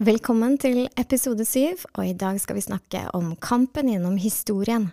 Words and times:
Velkommen 0.00 0.54
til 0.56 0.86
episode 0.96 1.44
syv, 1.44 1.82
og 1.92 2.06
i 2.08 2.14
dag 2.16 2.38
skal 2.40 2.56
vi 2.56 2.62
snakke 2.64 3.02
om 3.12 3.34
kampen 3.36 3.90
gjennom 3.92 4.14
historien. 4.16 4.86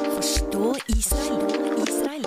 Forstå 0.00 0.70
Israel. 0.94 1.42
Israel. 1.84 2.24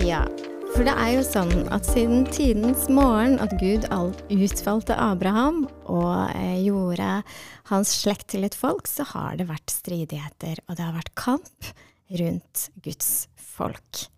Ja, 0.00 0.22
for 0.72 0.88
det 0.88 0.94
er 0.96 1.12
jo 1.18 1.26
sånn 1.28 1.52
at 1.68 1.84
siden 1.84 2.24
tidens 2.32 2.88
morgen 2.88 3.36
at 3.44 3.52
Gud 3.60 3.84
all- 3.92 4.16
utvalgte 4.32 4.96
Abraham 4.96 5.66
og 5.84 6.32
eh, 6.32 6.64
gjorde 6.64 7.20
hans 7.74 7.92
slekt 7.92 8.30
til 8.32 8.48
et 8.48 8.56
folk, 8.56 8.88
så 8.88 9.04
har 9.12 9.36
det 9.36 9.50
vært 9.52 9.68
stridigheter, 9.76 10.64
og 10.64 10.80
det 10.80 10.88
har 10.88 10.96
vært 10.96 11.12
kamp 11.12 11.72
rundt 12.20 12.68
Guds 12.84 13.28
folk. 13.36 14.08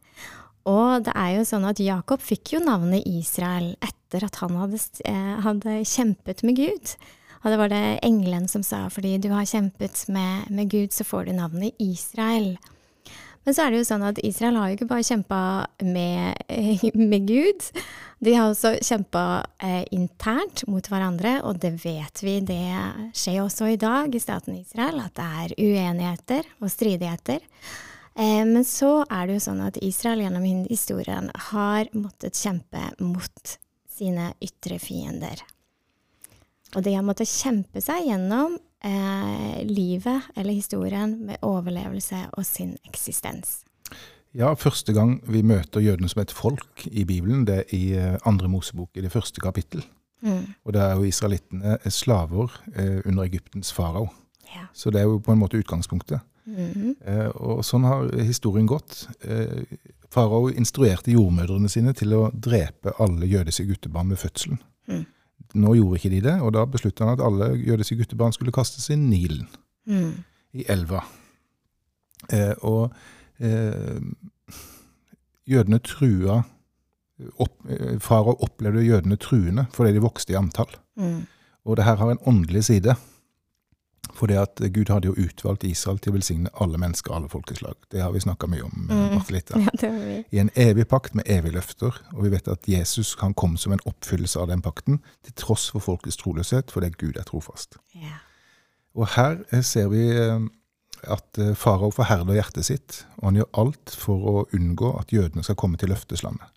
Og 0.69 1.07
det 1.07 1.15
er 1.17 1.39
jo 1.39 1.47
sånn 1.49 1.65
at 1.69 1.81
Jakob 1.83 2.23
fikk 2.23 2.55
jo 2.55 2.61
navnet 2.63 3.07
Israel 3.09 3.73
etter 3.81 4.27
at 4.27 4.37
han 4.43 4.59
hadde, 4.61 4.81
eh, 5.09 5.39
hadde 5.45 5.81
kjempet 5.89 6.45
med 6.47 6.61
Gud. 6.61 6.95
Og 7.41 7.49
det 7.49 7.59
var 7.59 7.73
det 7.73 8.01
engelen 8.05 8.49
som 8.53 8.63
sa, 8.67 8.85
fordi 8.93 9.17
du 9.19 9.31
har 9.33 9.49
kjempet 9.49 10.05
med, 10.13 10.51
med 10.53 10.69
Gud, 10.69 10.93
så 10.93 11.07
får 11.09 11.27
du 11.27 11.33
navnet 11.39 11.79
Israel. 11.81 12.59
Men 13.47 13.57
så 13.57 13.65
er 13.65 13.73
det 13.73 13.81
jo 13.81 13.89
sånn 13.89 14.05
at 14.05 14.21
Israel 14.27 14.59
har 14.61 14.69
jo 14.69 14.77
ikke 14.77 14.91
bare 14.91 15.07
kjempa 15.07 15.41
med, 15.87 16.43
med 17.13 17.29
Gud, 17.29 17.69
de 18.21 18.35
har 18.37 18.51
også 18.51 18.75
kjempa 18.85 19.23
eh, 19.65 19.85
internt 19.97 20.67
mot 20.69 20.85
hverandre, 20.93 21.39
og 21.49 21.63
det 21.63 21.73
vet 21.81 22.21
vi, 22.21 22.37
det 22.45 23.13
skjer 23.17 23.41
også 23.41 23.71
i 23.73 23.79
dag 23.81 24.13
i 24.13 24.21
staten 24.21 24.59
Israel, 24.59 25.01
at 25.01 25.15
det 25.17 25.29
er 25.45 25.55
uenigheter 25.57 26.51
og 26.61 26.69
stridigheter. 26.69 27.41
Eh, 28.13 28.45
men 28.45 28.61
så 28.69 29.07
er 29.09 29.25
det 29.25 29.39
jo 29.39 29.47
sånn 29.47 29.65
at 29.65 29.81
Israel 29.81 30.21
gjennom 30.27 30.45
historien 30.69 31.33
har 31.49 31.89
måttet 31.97 32.37
kjempe 32.37 32.91
mot 33.01 33.57
sine 33.89 34.35
ytre 34.45 34.77
fiender. 34.83 35.41
Og 36.77 36.85
de 36.85 36.93
har 36.95 37.07
måttet 37.07 37.31
kjempe 37.31 37.81
seg 37.83 38.05
gjennom 38.07 38.59
eh, 38.85 39.50
livet 39.69 40.31
eller 40.37 40.57
historien 40.57 41.19
med 41.27 41.43
overlevelse 41.43 42.27
og 42.33 42.47
sin 42.47 42.77
eksistens. 42.89 43.61
Ja, 44.35 44.55
Første 44.55 44.93
gang 44.95 45.19
vi 45.27 45.43
møter 45.43 45.83
jødene 45.83 46.09
som 46.09 46.23
et 46.23 46.31
folk 46.31 46.87
i 46.87 47.05
Bibelen, 47.05 47.47
det 47.47 47.57
er 47.57 47.75
i 47.75 47.85
eh, 47.99 48.19
andre 48.27 48.49
Mosebok, 48.49 48.91
i 48.95 49.03
det 49.03 49.13
første 49.13 49.41
kapittel. 49.41 49.83
Mm. 50.23 50.55
Og 50.65 50.73
det 50.73 50.83
er 50.83 50.97
jo 50.97 51.09
israelittene 51.09 51.79
slaver 51.91 52.53
eh, 52.77 53.01
under 53.07 53.25
Egyptens 53.25 53.73
farao. 53.73 54.09
Ja. 54.55 54.69
Så 54.73 54.91
det 54.91 55.01
er 55.01 55.09
jo 55.09 55.19
på 55.19 55.33
en 55.33 55.41
måte 55.41 55.59
utgangspunktet. 55.59 56.21
Mm. 56.47 56.95
Eh, 57.07 57.29
og 57.37 57.65
sånn 57.67 57.87
har 57.87 58.11
historien 58.27 58.69
gått. 58.71 59.07
Eh, 59.23 59.65
farao 60.11 60.51
instruerte 60.51 61.15
jordmødrene 61.15 61.71
sine 61.71 61.95
til 61.97 62.15
å 62.17 62.29
drepe 62.35 62.95
alle 63.03 63.29
jødiske 63.31 63.67
guttebarn 63.69 64.11
ved 64.13 64.23
fødselen. 64.23 64.63
Mm. 64.91 65.07
Nå 65.55 65.75
gjorde 65.75 65.99
ikke 65.99 66.13
de 66.13 66.21
det, 66.29 66.37
og 66.45 66.53
da 66.55 66.65
besluttet 66.69 67.03
han 67.03 67.17
at 67.17 67.25
alle 67.25 67.53
jødiske 67.59 67.97
guttebarn 67.99 68.35
skulle 68.37 68.55
kastes 68.55 68.91
i 68.93 68.99
Nilen. 68.99 69.49
Mm. 69.91 70.23
i 70.53 70.65
elva. 70.69 71.01
Eh, 72.31 72.55
og 72.67 72.93
eh, 73.41 74.01
jødene 75.51 75.79
trua 75.87 76.41
opp, 77.41 77.55
eh, 77.71 77.97
Farao 78.03 78.37
opplevde 78.45 78.85
jødene 78.87 79.19
truende 79.21 79.67
fordi 79.75 79.95
de 79.97 80.03
vokste 80.05 80.35
i 80.35 80.39
antall. 80.39 80.73
Mm. 80.99 81.23
Og 81.65 81.77
det 81.77 81.87
her 81.87 82.01
har 82.01 82.13
en 82.13 82.23
åndelig 82.27 82.65
side. 82.69 82.97
Fordi 84.15 84.35
at 84.41 84.61
Gud 84.75 84.89
hadde 84.91 85.09
jo 85.11 85.15
utvalgt 85.27 85.65
Israel 85.65 85.99
til 86.03 86.13
å 86.13 86.17
velsigne 86.17 86.51
alle 86.61 86.79
mennesker, 86.79 87.13
alle 87.15 87.29
folkeslag. 87.29 87.75
Det 87.93 88.03
har 88.03 88.13
vi 88.13 88.21
snakka 88.21 88.49
mye 88.51 88.63
om. 88.67 88.87
eh, 88.91 88.97
Mm. 88.97 89.19
Ja, 89.65 89.71
det. 89.81 90.25
I 90.33 90.39
en 90.39 90.51
evig 90.57 90.89
pakt 90.89 91.15
med 91.15 91.25
evige 91.31 91.53
løfter. 91.59 91.95
Og 92.15 92.25
vi 92.25 92.31
vet 92.35 92.49
at 92.49 92.69
Jesus 92.69 93.15
kan 93.15 93.35
komme 93.35 93.59
som 93.59 93.73
en 93.73 93.83
oppfyllelse 93.87 94.41
av 94.41 94.49
den 94.49 94.63
pakten, 94.63 95.01
til 95.23 95.33
tross 95.35 95.71
for 95.71 95.81
folkets 95.81 96.17
troløshet, 96.17 96.71
fordi 96.71 96.91
Gud 96.99 97.17
er 97.17 97.23
trofast. 97.29 97.77
Ja. 97.95 98.19
Og 98.95 99.07
her 99.17 99.39
eh, 99.53 99.63
ser 99.63 99.89
vi 99.89 100.09
eh, 100.11 100.41
at 101.09 101.39
farao 101.57 101.91
forherder 101.91 102.35
hjertet 102.35 102.65
sitt, 102.67 103.05
og 103.19 103.31
han 103.31 103.37
gjør 103.41 103.53
alt 103.63 103.95
for 103.97 104.17
å 104.21 104.47
unngå 104.53 104.99
at 105.01 105.13
jødene 105.15 105.43
skal 105.47 105.57
komme 105.57 105.79
til 105.81 105.89
løfteslandet. 105.89 106.51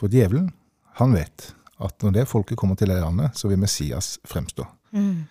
For 0.00 0.08
djevelen, 0.08 0.52
han 0.96 1.12
vet 1.12 1.50
at 1.82 1.98
når 2.02 2.12
det 2.14 2.28
folket 2.30 2.56
kommer 2.56 2.78
til 2.78 2.88
det 2.88 3.00
landet, 3.02 3.34
så 3.36 3.48
vil 3.50 3.58
Messias 3.58 4.18
fremstå. 4.24 4.64
Mm. 4.94 5.24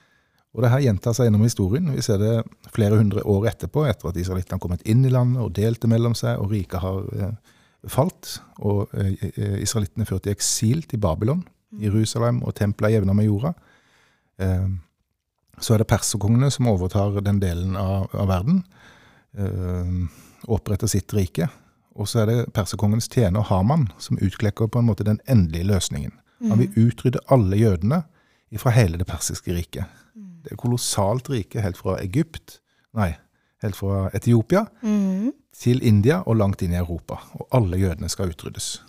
Og 0.51 0.65
det 0.65 0.71
her 0.73 0.83
gjentar 0.83 1.15
seg 1.15 1.29
gjennom 1.29 1.45
historien. 1.45 1.87
Vi 1.95 2.03
ser 2.03 2.19
det 2.19 2.33
flere 2.75 2.97
hundre 2.99 3.23
år 3.23 3.47
etterpå, 3.53 3.85
etter 3.87 4.09
at 4.09 4.19
israelittene 4.19 4.57
har 4.57 4.63
kommet 4.63 4.83
inn 4.89 5.05
i 5.07 5.11
landet 5.13 5.39
og 5.43 5.53
delte 5.55 5.87
mellom 5.87 6.15
seg, 6.17 6.41
og 6.41 6.51
riket 6.51 6.83
har 6.83 7.05
eh, 7.15 7.57
falt. 7.91 8.33
Og 8.59 8.91
eh, 8.97 9.13
eh, 9.31 9.57
israelittene 9.63 10.07
ført 10.09 10.27
i 10.27 10.33
eksil 10.35 10.83
til 10.91 10.99
Babylon, 11.03 11.45
Jerusalem 11.79 12.41
og 12.43 12.55
tempelet 12.59 12.89
er 12.89 12.97
jevna 12.97 13.15
med 13.15 13.29
jorda. 13.29 13.53
Eh, 14.43 14.67
så 15.61 15.75
er 15.75 15.83
det 15.83 15.91
perserkongene 15.91 16.51
som 16.51 16.67
overtar 16.67 17.21
den 17.23 17.39
delen 17.39 17.77
av, 17.79 18.09
av 18.11 18.27
verden, 18.31 18.63
eh, 19.39 19.95
og 20.49 20.57
oppretter 20.59 20.91
sitt 20.91 21.15
rike. 21.15 21.47
Og 21.95 22.09
så 22.11 22.23
er 22.23 22.27
det 22.27 22.51
perserkongens 22.55 23.07
tjener 23.11 23.47
Haman 23.47 23.87
som 24.01 24.19
utklekker 24.19 24.67
på 24.71 24.81
en 24.81 24.87
måte 24.87 25.07
den 25.07 25.19
endelige 25.31 25.69
løsningen. 25.69 26.17
Han 26.49 26.57
vil 26.57 26.87
utrydde 26.87 27.21
alle 27.29 27.59
jødene 27.59 27.99
fra 28.57 28.71
hele 28.73 28.97
det 28.97 29.05
persiske 29.05 29.53
riket. 29.53 29.85
Det 30.43 30.51
er 30.55 30.59
kolossalt 30.61 31.29
rike, 31.29 31.61
helt 31.61 31.77
fra 31.77 31.97
Egypt, 32.01 32.59
nei, 32.97 33.11
helt 33.61 33.75
fra 33.77 34.09
Etiopia 34.13 34.65
Mm. 34.81 35.31
til 35.53 35.83
India 35.83 36.23
og 36.25 36.37
langt 36.37 36.61
inn 36.61 36.73
i 36.73 36.79
Europa. 36.79 37.19
Og 37.33 37.47
alle 37.51 37.77
jødene 37.77 38.09
skal 38.09 38.29
utryddes. 38.33 38.81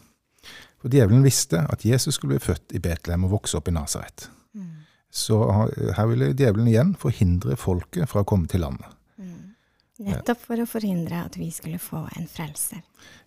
For 0.81 0.89
djevelen 0.89 1.23
visste 1.23 1.67
at 1.71 1.85
Jesus 1.85 2.15
skulle 2.15 2.39
bli 2.39 2.47
født 2.47 2.73
i 2.75 2.79
Betlehem 2.79 3.25
og 3.25 3.31
vokse 3.31 3.57
opp 3.57 3.69
i 3.69 3.75
Nasaret. 3.77 4.31
Så 5.13 5.37
her 5.95 6.07
ville 6.09 6.33
djevelen 6.33 6.69
igjen 6.69 6.95
forhindre 6.97 7.57
folket 7.61 8.09
fra 8.09 8.23
å 8.23 8.25
komme 8.25 8.49
til 8.49 8.65
landet. 8.65 8.87
Nettopp 10.03 10.41
for 10.41 10.59
å 10.59 10.67
forhindre 10.67 11.21
at 11.29 11.37
vi 11.39 11.51
skulle 11.55 11.79
få 11.79 12.01
en 12.17 12.25
frelser. 12.27 12.81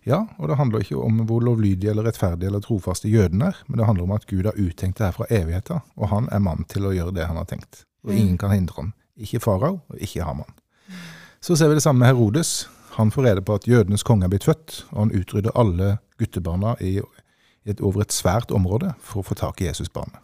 Ja, 0.04 0.26
og 0.36 0.50
det 0.50 0.58
handler 0.58 0.82
ikke 0.82 0.98
om 1.00 1.22
hvor 1.24 1.40
lovlydige 1.40 1.90
eller 1.94 2.04
rettferdige 2.10 2.50
eller 2.50 2.60
trofaste 2.60 3.08
jødene 3.08 3.52
er, 3.52 3.62
men 3.68 3.78
det 3.78 3.86
handler 3.86 4.04
om 4.04 4.12
at 4.12 4.26
Gud 4.28 4.44
har 4.44 4.58
uttenkt 4.60 4.98
det 4.98 5.06
her 5.06 5.14
fra 5.16 5.28
evigheten, 5.30 5.80
og 5.96 6.10
han 6.10 6.28
er 6.32 6.42
mann 6.44 6.66
til 6.68 6.84
å 6.84 6.92
gjøre 6.92 7.14
det 7.16 7.28
han 7.30 7.38
har 7.40 7.46
tenkt. 7.48 7.85
Og 8.06 8.14
ingen 8.14 8.38
kan 8.38 8.50
hindre 8.54 8.74
ham. 8.82 8.92
Ikke 9.16 9.40
farao, 9.40 9.80
og 9.88 9.96
ikke 10.00 10.22
Haman. 10.24 10.52
Så 11.40 11.56
ser 11.56 11.68
vi 11.68 11.74
det 11.74 11.82
samme 11.82 11.98
med 11.98 12.06
Herodes. 12.12 12.68
Han 12.96 13.10
får 13.10 13.22
rede 13.26 13.42
på 13.42 13.54
at 13.54 13.66
jødenes 13.68 14.02
konge 14.02 14.24
er 14.24 14.28
blitt 14.32 14.44
født, 14.44 14.86
og 14.92 14.98
han 15.06 15.12
utrydder 15.20 15.50
alle 15.58 15.98
guttebarna 16.18 16.74
i, 16.80 17.00
et, 17.66 17.80
over 17.80 18.00
et 18.02 18.12
svært 18.12 18.50
område 18.50 18.94
for 19.00 19.20
å 19.20 19.26
få 19.26 19.34
tak 19.34 19.60
i 19.60 19.66
Jesusbarnet. 19.68 20.20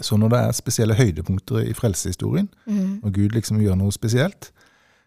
Så 0.00 0.16
når 0.16 0.28
det 0.32 0.38
er 0.40 0.52
spesielle 0.56 0.94
høydepunkter 0.96 1.58
i 1.68 1.72
frelsehistorien, 1.76 2.48
Mm. 2.66 3.00
og 3.04 3.12
Gud 3.12 3.28
liksom 3.36 3.60
gjør 3.60 3.74
noe 3.76 3.92
spesielt, 3.92 4.50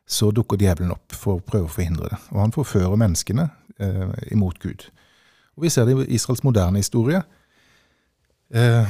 så 0.07 0.31
dukker 0.31 0.57
djevelen 0.57 0.91
opp 0.91 1.11
for 1.11 1.39
å 1.39 1.41
prøve 1.41 1.65
å 1.65 1.73
forhindre 1.73 2.09
det. 2.11 2.17
Og 2.31 2.39
han 2.39 2.51
forfører 2.53 2.95
menneskene 2.95 3.49
eh, 3.79 4.13
imot 4.31 4.59
Gud. 4.59 4.85
Og 5.57 5.63
Vi 5.63 5.69
ser 5.69 5.85
det 5.85 6.07
i 6.07 6.13
Israels 6.15 6.43
moderne 6.43 6.77
historie. 6.77 7.23
Eh, 8.53 8.85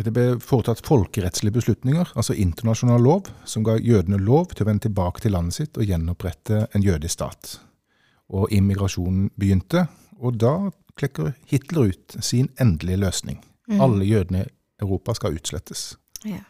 det 0.00 0.12
ble 0.16 0.38
foretatt 0.40 0.80
folkerettslige 0.86 1.52
beslutninger, 1.52 2.14
altså 2.16 2.32
internasjonal 2.32 3.02
lov, 3.04 3.28
som 3.44 3.64
ga 3.66 3.76
jødene 3.76 4.16
lov 4.16 4.54
til 4.54 4.64
å 4.64 4.70
vende 4.70 4.86
tilbake 4.86 5.20
til 5.20 5.34
landet 5.36 5.58
sitt 5.58 5.76
og 5.76 5.84
gjenopprette 5.84 6.66
en 6.72 6.84
jødisk 6.84 7.12
stat. 7.18 7.58
Og 8.32 8.48
immigrasjonen 8.56 9.28
begynte, 9.36 9.86
og 10.16 10.38
da 10.40 10.70
klekker 10.96 11.34
Hitler 11.50 11.92
ut 11.92 12.16
sin 12.24 12.48
endelige 12.60 13.02
løsning. 13.04 13.42
Alle 13.80 14.04
jødene 14.08 14.46
i 14.46 14.50
Europa 14.82 15.14
skal 15.14 15.36
utslettes. 15.36 15.96
Ja. 16.24 16.40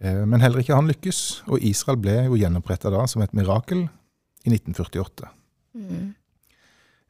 Eh, 0.00 0.26
Men 0.26 0.40
heller 0.40 0.58
ikke 0.62 0.74
han 0.74 0.90
lykkes, 0.90 1.42
og 1.46 1.62
Israel 1.62 1.98
ble 2.02 2.24
jo 2.26 2.38
gjenoppretta 2.38 2.90
da 2.90 3.06
som 3.06 3.22
et 3.22 3.34
mirakel 3.34 3.88
i 4.44 4.50
1948. 4.50 5.30
Mm. 5.74 6.14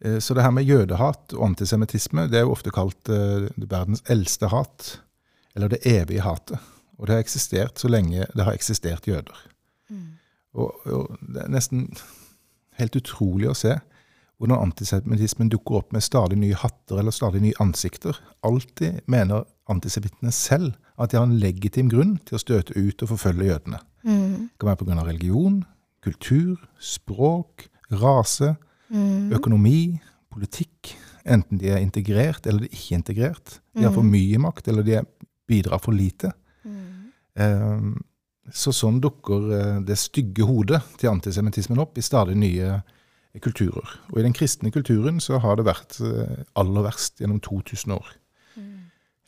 Eh, 0.05 0.19
Så 0.19 0.35
det 0.35 0.43
her 0.43 0.51
med 0.51 0.65
jødehat 0.65 1.35
og 1.35 1.45
antisemittisme 1.51 2.29
det 2.29 2.41
er 2.41 2.47
jo 2.47 2.53
ofte 2.53 2.71
kalt 2.71 3.09
eh, 3.09 3.49
verdens 3.57 4.03
eldste 4.09 4.49
hat, 4.49 5.01
eller 5.57 5.69
det 5.73 5.81
evige 5.87 6.21
hatet. 6.25 6.59
Og 6.99 7.07
det 7.07 7.15
har 7.15 7.23
eksistert 7.23 7.79
så 7.79 7.89
lenge 7.89 8.27
det 8.35 8.45
har 8.45 8.53
eksistert 8.57 9.07
jøder. 9.07 9.37
Og, 10.59 10.75
og 10.87 11.19
det 11.23 11.45
er 11.45 11.53
nesten 11.53 11.85
helt 12.81 12.97
utrolig 12.99 13.49
å 13.51 13.55
se 13.57 13.77
hvordan 14.39 14.69
antisemittismen 14.69 15.49
dukker 15.51 15.81
opp 15.81 15.93
med 15.95 16.03
stadig 16.07 16.39
nye 16.39 16.55
hatter 16.59 17.01
eller 17.01 17.15
stadig 17.15 17.41
nye 17.43 17.59
ansikter. 17.63 18.19
Alltid 18.47 19.01
mener 19.11 19.45
antisemittene 19.71 20.31
selv 20.35 20.77
at 20.99 21.11
de 21.11 21.19
har 21.19 21.27
en 21.27 21.39
legitim 21.43 21.91
grunn 21.91 22.17
til 22.27 22.39
å 22.39 22.43
støte 22.43 22.75
ut 22.79 23.03
og 23.03 23.11
forfølge 23.13 23.49
jødene. 23.51 23.81
Mm. 24.07 24.49
Det 24.51 24.59
kan 24.63 24.71
være 24.71 24.81
pga. 24.85 25.05
religion, 25.09 25.65
kultur, 26.03 26.57
språk, 26.79 27.69
rase, 27.93 28.57
Mm. 28.91 29.33
økonomi, 29.37 30.01
politikk. 30.33 30.95
Enten 31.27 31.59
de 31.61 31.69
er 31.69 31.77
integrert 31.85 32.47
eller 32.47 32.61
de 32.61 32.69
er 32.71 32.77
ikke 32.79 32.95
integrert. 32.97 33.59
De 33.77 33.83
har 33.85 33.93
for 33.93 34.03
mye 34.03 34.39
makt 34.41 34.69
eller 34.69 34.83
de 34.83 34.95
er- 34.95 35.05
bidrar 35.49 35.81
for 35.83 35.97
lite. 35.97 36.33
Mm. 36.65 37.11
Eh, 37.35 38.05
Så 38.49 38.73
sånn 38.73 38.97
dukker 39.05 39.51
eh, 39.53 39.81
det 39.85 39.99
stygge 40.01 40.47
hodet 40.49 40.79
til 40.97 41.11
antisemittismen 41.11 41.83
opp 41.83 41.99
i 42.01 42.05
stadig 42.05 42.33
nye 42.41 42.79
kulturer. 43.45 43.85
Og 44.09 44.21
i 44.21 44.25
den 44.25 44.33
kristne 44.33 44.71
kulturen 44.73 45.21
så 45.21 45.37
har 45.45 45.59
det 45.59 45.67
vært 45.69 45.99
eh, 46.01 46.47
aller 46.57 46.87
verst 46.87 47.21
gjennom 47.21 47.43
2000 47.45 47.93
år. 47.93 48.09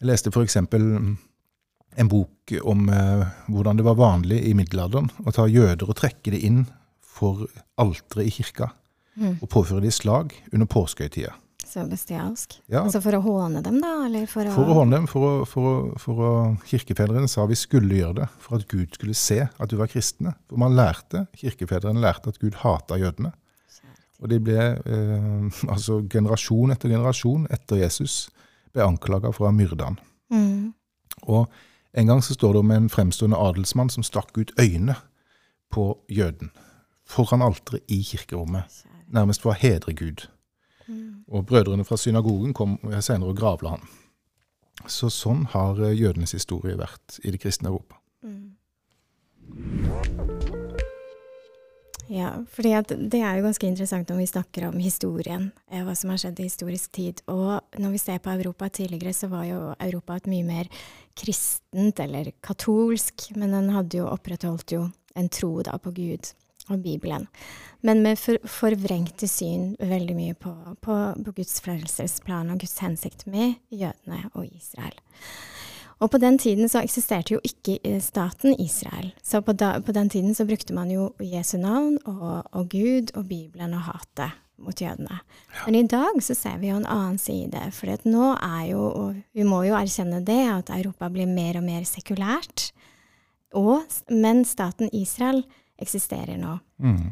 Jeg 0.00 0.08
leste 0.08 0.32
f.eks. 0.32 0.56
en 0.56 2.08
bok 2.08 2.54
om 2.64 2.88
eh, 2.88 3.26
hvordan 3.52 3.76
det 3.76 3.84
var 3.84 4.00
vanlig 4.00 4.40
i 4.48 4.54
middelalderen 4.56 5.10
å 5.26 5.36
ta 5.36 5.44
jøder 5.44 5.92
og 5.92 5.98
trekke 6.00 6.32
det 6.32 6.40
inn 6.40 6.64
for 7.04 7.44
alteret 7.76 8.24
i 8.24 8.32
kirka, 8.38 8.70
og 9.42 9.48
påføre 9.52 9.84
de 9.84 9.90
slag 9.92 10.32
under 10.54 10.64
påskehøytida. 10.70 11.34
Så 11.66 11.84
bestialsk. 11.86 12.56
Ja. 12.70 12.82
Altså 12.84 13.00
for 13.04 13.16
å 13.16 13.20
håne 13.24 13.62
dem, 13.64 13.78
da? 13.82 13.92
Eller 14.06 14.26
for 14.30 14.48
å, 14.48 14.54
For 14.54 14.70
å 14.72 14.76
håne 14.80 14.96
dem, 14.96 15.08
for 15.10 15.26
å, 15.26 15.32
for 15.48 15.92
for 16.00 16.56
Kirkefedrene 16.70 17.28
sa 17.30 17.46
vi 17.50 17.58
skulle 17.58 17.98
gjøre 18.00 18.20
det, 18.22 18.28
for 18.42 18.58
at 18.58 18.66
Gud 18.70 18.96
skulle 18.96 19.16
se 19.18 19.42
at 19.46 19.70
du 19.70 19.76
var 19.80 19.90
kristne. 19.92 20.34
For 20.50 20.60
man 20.60 20.76
lærte, 20.78 21.26
kirkefedrene 21.38 22.02
lærte 22.02 22.32
at 22.34 22.40
Gud 22.42 22.58
hata 22.64 22.98
jødene. 23.00 23.32
Og 24.20 24.28
de 24.28 24.36
ble, 24.44 24.58
eh, 24.76 25.60
altså 25.72 26.02
generasjon 26.12 26.74
etter 26.74 26.92
generasjon 26.92 27.46
etter 27.54 27.80
Jesus, 27.80 28.26
ble 28.74 28.84
anklaga 28.84 29.32
for 29.32 29.46
å 29.46 29.50
ha 29.50 29.56
myrda 29.56 29.88
han. 29.88 30.00
Mm. 30.30 30.66
Og 31.32 31.46
en 31.96 32.10
gang 32.10 32.20
så 32.22 32.36
står 32.36 32.54
det 32.54 32.64
om 32.64 32.74
en 32.74 32.90
fremstående 32.92 33.38
adelsmann 33.40 33.90
som 33.90 34.04
stakk 34.06 34.36
ut 34.36 34.52
øynene 34.60 34.98
på 35.72 35.94
jøden 36.12 36.52
foran 37.10 37.42
alteret 37.42 37.82
i 37.90 38.02
kirkerommet, 38.06 38.84
nærmest 39.10 39.42
for 39.42 39.52
å 39.52 39.58
hedre 39.58 39.94
Gud. 39.98 40.28
Og 41.30 41.46
brødrene 41.46 41.86
fra 41.86 41.98
synagogen 42.00 42.54
kom 42.56 42.76
senere 42.98 43.30
og 43.30 43.38
gravla 43.38 43.76
han. 43.76 43.90
Så 44.90 45.10
sånn 45.12 45.44
har 45.52 45.78
eh, 45.84 45.96
jødenes 45.96 46.34
historie 46.34 46.78
vært 46.78 47.20
i 47.22 47.32
det 47.34 47.40
kristne 47.42 47.70
Europa. 47.70 48.00
Ja, 52.10 52.32
for 52.50 52.66
det 52.66 53.20
er 53.20 53.36
jo 53.38 53.44
ganske 53.44 53.68
interessant 53.68 54.08
når 54.10 54.18
vi 54.18 54.30
snakker 54.32 54.64
om 54.66 54.80
historien, 54.82 55.50
eh, 55.70 55.84
hva 55.86 55.94
som 55.94 56.10
har 56.10 56.18
skjedd 56.18 56.40
i 56.42 56.48
historisk 56.48 56.90
tid. 56.96 57.22
Og 57.30 57.78
når 57.78 57.94
vi 57.94 58.02
ser 58.02 58.18
på 58.18 58.32
Europa 58.34 58.66
tidligere, 58.80 59.14
så 59.14 59.30
var 59.30 59.46
jo 59.46 59.60
Europa 59.78 60.16
et 60.18 60.26
mye 60.32 60.46
mer 60.48 60.70
kristent 61.14 62.02
eller 62.02 62.32
katolsk, 62.42 63.30
men 63.38 63.54
den 63.54 63.70
hadde 63.76 64.00
jo 64.00 64.10
opprettholdt 64.10 64.74
jo 64.74 64.88
en 65.14 65.30
tro 65.30 65.52
da 65.66 65.78
på 65.78 65.94
Gud 65.94 66.32
og 66.68 66.82
Bibelen. 66.82 67.26
Men 67.80 68.02
med 68.04 68.18
for, 68.20 68.36
forvrengte 68.44 69.28
syn 69.28 69.72
veldig 69.80 70.16
mye 70.16 70.36
på, 70.36 70.52
på, 70.84 70.98
på 71.24 71.32
Guds 71.36 71.60
frelsesplan 71.64 72.52
og 72.52 72.60
Guds 72.60 72.78
hensikt 72.84 73.26
med 73.30 73.56
jødene 73.72 74.26
og 74.34 74.46
Israel. 74.46 74.96
Og 76.00 76.10
på 76.10 76.18
den 76.20 76.38
tiden 76.40 76.68
så 76.68 76.80
eksisterte 76.80 77.34
jo 77.34 77.40
ikke 77.44 77.76
eh, 77.84 78.00
staten 78.00 78.56
Israel. 78.60 79.12
Så 79.22 79.42
på, 79.44 79.52
da, 79.52 79.78
på 79.84 79.92
den 79.92 80.08
tiden 80.08 80.34
så 80.34 80.46
brukte 80.48 80.74
man 80.76 80.90
jo 80.90 81.10
Jesu 81.20 81.58
navn 81.60 81.98
og, 82.08 82.44
og 82.52 82.70
Gud 82.72 83.12
og 83.14 83.28
Bibelen 83.28 83.74
og 83.76 83.84
hatet 83.90 84.38
mot 84.60 84.80
jødene. 84.80 85.20
Men 85.66 85.74
i 85.74 85.86
dag 85.88 86.20
så 86.24 86.36
ser 86.36 86.58
vi 86.60 86.70
jo 86.70 86.78
en 86.80 86.88
annen 86.88 87.18
side. 87.20 87.68
For 87.76 88.08
nå 88.08 88.32
er 88.36 88.64
jo, 88.72 88.80
og 88.88 89.20
vi 89.36 89.44
må 89.44 89.62
jo 89.68 89.76
erkjenne 89.76 90.22
det, 90.24 90.40
at 90.52 90.72
Europa 90.76 91.08
blir 91.12 91.28
mer 91.28 91.60
og 91.60 91.66
mer 91.68 91.84
sekulært. 91.88 92.70
Og, 93.56 93.82
men 94.08 94.44
staten 94.46 94.92
Israel 94.94 95.42
eksisterer 95.80 96.36
nå. 96.40 96.56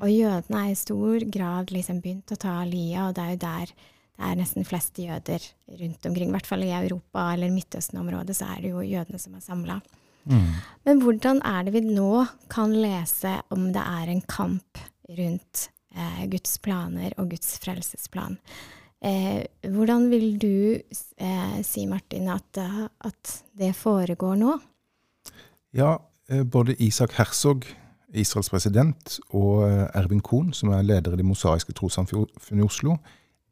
Og 0.00 0.08
jødene 0.10 0.64
er 0.64 0.72
i 0.72 0.78
stor 0.78 1.24
grad 1.32 1.72
liksom 1.74 2.02
begynt 2.04 2.34
å 2.34 2.40
ta 2.40 2.58
lia, 2.68 3.08
og 3.08 3.16
det 3.16 3.24
er 3.24 3.32
jo 3.34 3.40
der 3.44 3.72
det 4.18 4.26
er 4.26 4.38
nesten 4.40 4.66
flest 4.66 4.98
jøder 4.98 5.44
rundt 5.78 6.06
omkring. 6.08 6.32
I 6.32 6.34
hvert 6.34 6.48
fall 6.50 6.64
i 6.66 6.72
Europa 6.74 7.28
eller 7.36 7.52
Midtøsten-området 7.54 8.34
så 8.34 8.48
er 8.50 8.64
det 8.64 8.72
jo 8.72 8.82
jødene 8.82 9.20
som 9.22 9.36
er 9.38 9.44
samla. 9.44 9.76
Men 10.28 11.02
hvordan 11.02 11.40
er 11.46 11.64
det 11.64 11.74
vi 11.76 11.82
nå 11.86 12.24
kan 12.52 12.74
lese 12.74 13.38
om 13.54 13.70
det 13.72 13.84
er 13.84 14.10
en 14.12 14.24
kamp 14.28 14.80
rundt 15.18 15.68
eh, 15.94 16.24
Guds 16.32 16.58
planer 16.64 17.14
og 17.16 17.30
Guds 17.32 17.54
frelsesplan? 17.62 18.36
Eh, 18.98 19.46
hvordan 19.62 20.08
vil 20.10 20.32
du 20.42 20.74
eh, 20.74 21.58
si, 21.62 21.86
Martin, 21.86 22.28
at, 22.34 22.60
eh, 22.60 22.84
at 23.08 23.34
det 23.56 23.72
foregår 23.78 24.36
nå? 24.40 24.58
Ja, 25.78 25.96
eh, 26.28 26.42
både 26.42 26.76
Isak 26.82 27.14
Herzog, 27.20 27.64
Israels 28.14 28.50
president, 28.50 29.18
og 29.36 29.66
eh, 29.68 29.86
Ervin 29.94 30.20
Kohn, 30.24 30.52
som 30.52 30.72
er 30.72 30.82
leder 30.82 31.12
i 31.12 31.20
Det 31.20 31.26
mosaiske 31.26 31.74
trossamfunnet 31.76 32.62
i 32.62 32.64
Oslo, 32.64 32.96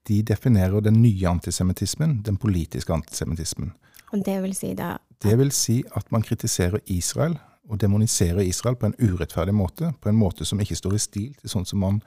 de 0.08 0.22
definerer 0.22 0.80
den 0.80 1.02
nye 1.02 1.28
antisemittismen, 1.28 2.22
den 2.24 2.36
politiske 2.36 2.92
antisemittismen. 2.92 3.72
Og 4.12 4.22
det 4.24 4.38
vil 4.42 4.54
si 4.54 4.72
da 4.74 4.96
Det 5.22 5.38
vil 5.38 5.50
si 5.52 5.82
at 5.96 6.12
man 6.12 6.22
kritiserer 6.22 6.78
Israel 6.86 7.38
og 7.68 7.80
demoniserer 7.80 8.40
Israel 8.40 8.76
på 8.76 8.86
en 8.86 8.94
urettferdig 9.00 9.54
måte, 9.54 9.92
på 10.00 10.08
en 10.08 10.16
måte 10.16 10.44
som 10.44 10.60
ikke 10.60 10.76
står 10.76 10.94
i 10.94 11.02
stil 11.02 11.34
til 11.34 11.50
sånn 11.50 11.66
som 11.66 11.82
man 11.82 12.00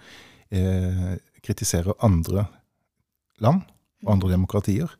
eh, 0.52 1.18
kritiserer 1.44 1.98
andre 2.06 2.46
land 3.44 3.66
og 4.06 4.14
andre 4.14 4.32
demokratier. 4.32 4.94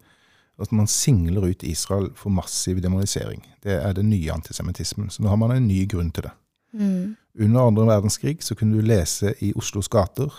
At 0.60 0.74
man 0.76 0.88
singler 0.92 1.48
ut 1.48 1.64
Israel 1.64 2.10
for 2.20 2.30
massiv 2.36 2.82
demonisering. 2.84 3.46
Det 3.64 3.78
er 3.80 3.94
den 3.96 4.10
nye 4.10 4.34
antisemittismen. 4.34 5.08
Så 5.10 5.24
nå 5.24 5.30
har 5.32 5.40
man 5.40 5.56
en 5.56 5.70
ny 5.70 5.86
grunn 5.88 6.12
til 6.12 6.28
det. 6.28 6.34
mm, 6.74 7.16
Under 7.40 7.68
andre 7.68 7.86
verdenskrig 7.88 8.44
så 8.44 8.56
kunne 8.56 8.76
du 8.76 8.86
lese 8.86 9.34
i 9.40 9.54
Oslos 9.56 9.88
gater 9.88 10.34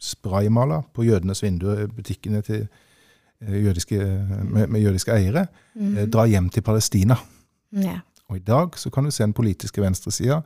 spraymala 0.00 0.80
på 0.94 1.04
jødenes 1.04 1.42
vinduer, 1.42 1.86
butikkene 1.86 2.40
til 2.42 2.64
eh, 3.40 3.64
jødiske, 3.64 3.98
med, 4.44 4.66
med 4.66 4.80
jødiske 4.80 5.12
eiere, 5.12 5.46
eh, 5.76 6.06
dra 6.08 6.24
hjem 6.26 6.48
til 6.50 6.62
Palestina. 6.62 7.16
ja. 7.72 8.00
Og 8.30 8.36
i 8.36 8.42
dag 8.46 8.76
så 8.78 8.90
kan 8.94 9.04
du 9.04 9.10
se 9.10 9.24
den 9.24 9.32
politiske 9.32 9.82
venstresida 9.82 10.40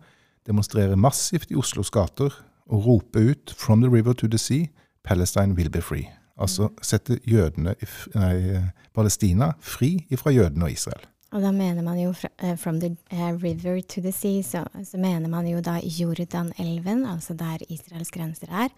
demonstrere 0.46 0.96
massivt 0.96 1.50
i 1.50 1.54
Oslos 1.54 1.90
gater 1.90 2.32
og 2.66 2.86
rope 2.86 3.18
ut 3.18 3.54
'From 3.58 3.82
the 3.82 3.96
river 3.96 4.12
to 4.12 4.26
the 4.26 4.38
sea, 4.38 4.66
Palestine 5.04 5.54
will 5.54 5.70
be 5.70 5.82
free'. 5.82 6.08
Altså 6.38 6.68
sette 6.82 7.20
jødene 7.26 7.74
nei, 8.14 8.60
Palestina 8.94 9.52
fri 9.60 10.06
ifra 10.10 10.30
jødene 10.30 10.64
og 10.64 10.72
Israel. 10.72 11.06
Og 11.34 11.42
da 11.42 11.50
mener 11.50 11.82
man 11.82 11.98
jo 11.98 12.12
fra, 12.14 12.30
uh, 12.42 12.54
from 12.58 12.78
the 12.80 12.92
uh, 13.12 13.34
river 13.42 13.80
to 13.80 14.00
the 14.00 14.12
sea, 14.12 14.42
så, 14.42 14.62
så 14.84 14.98
mener 15.02 15.28
man 15.28 15.48
jo 15.50 15.60
da 15.60 15.80
Jordanelven, 15.82 17.06
altså 17.06 17.34
der 17.34 17.64
Israels 17.68 18.10
grenser 18.14 18.46
er, 18.50 18.68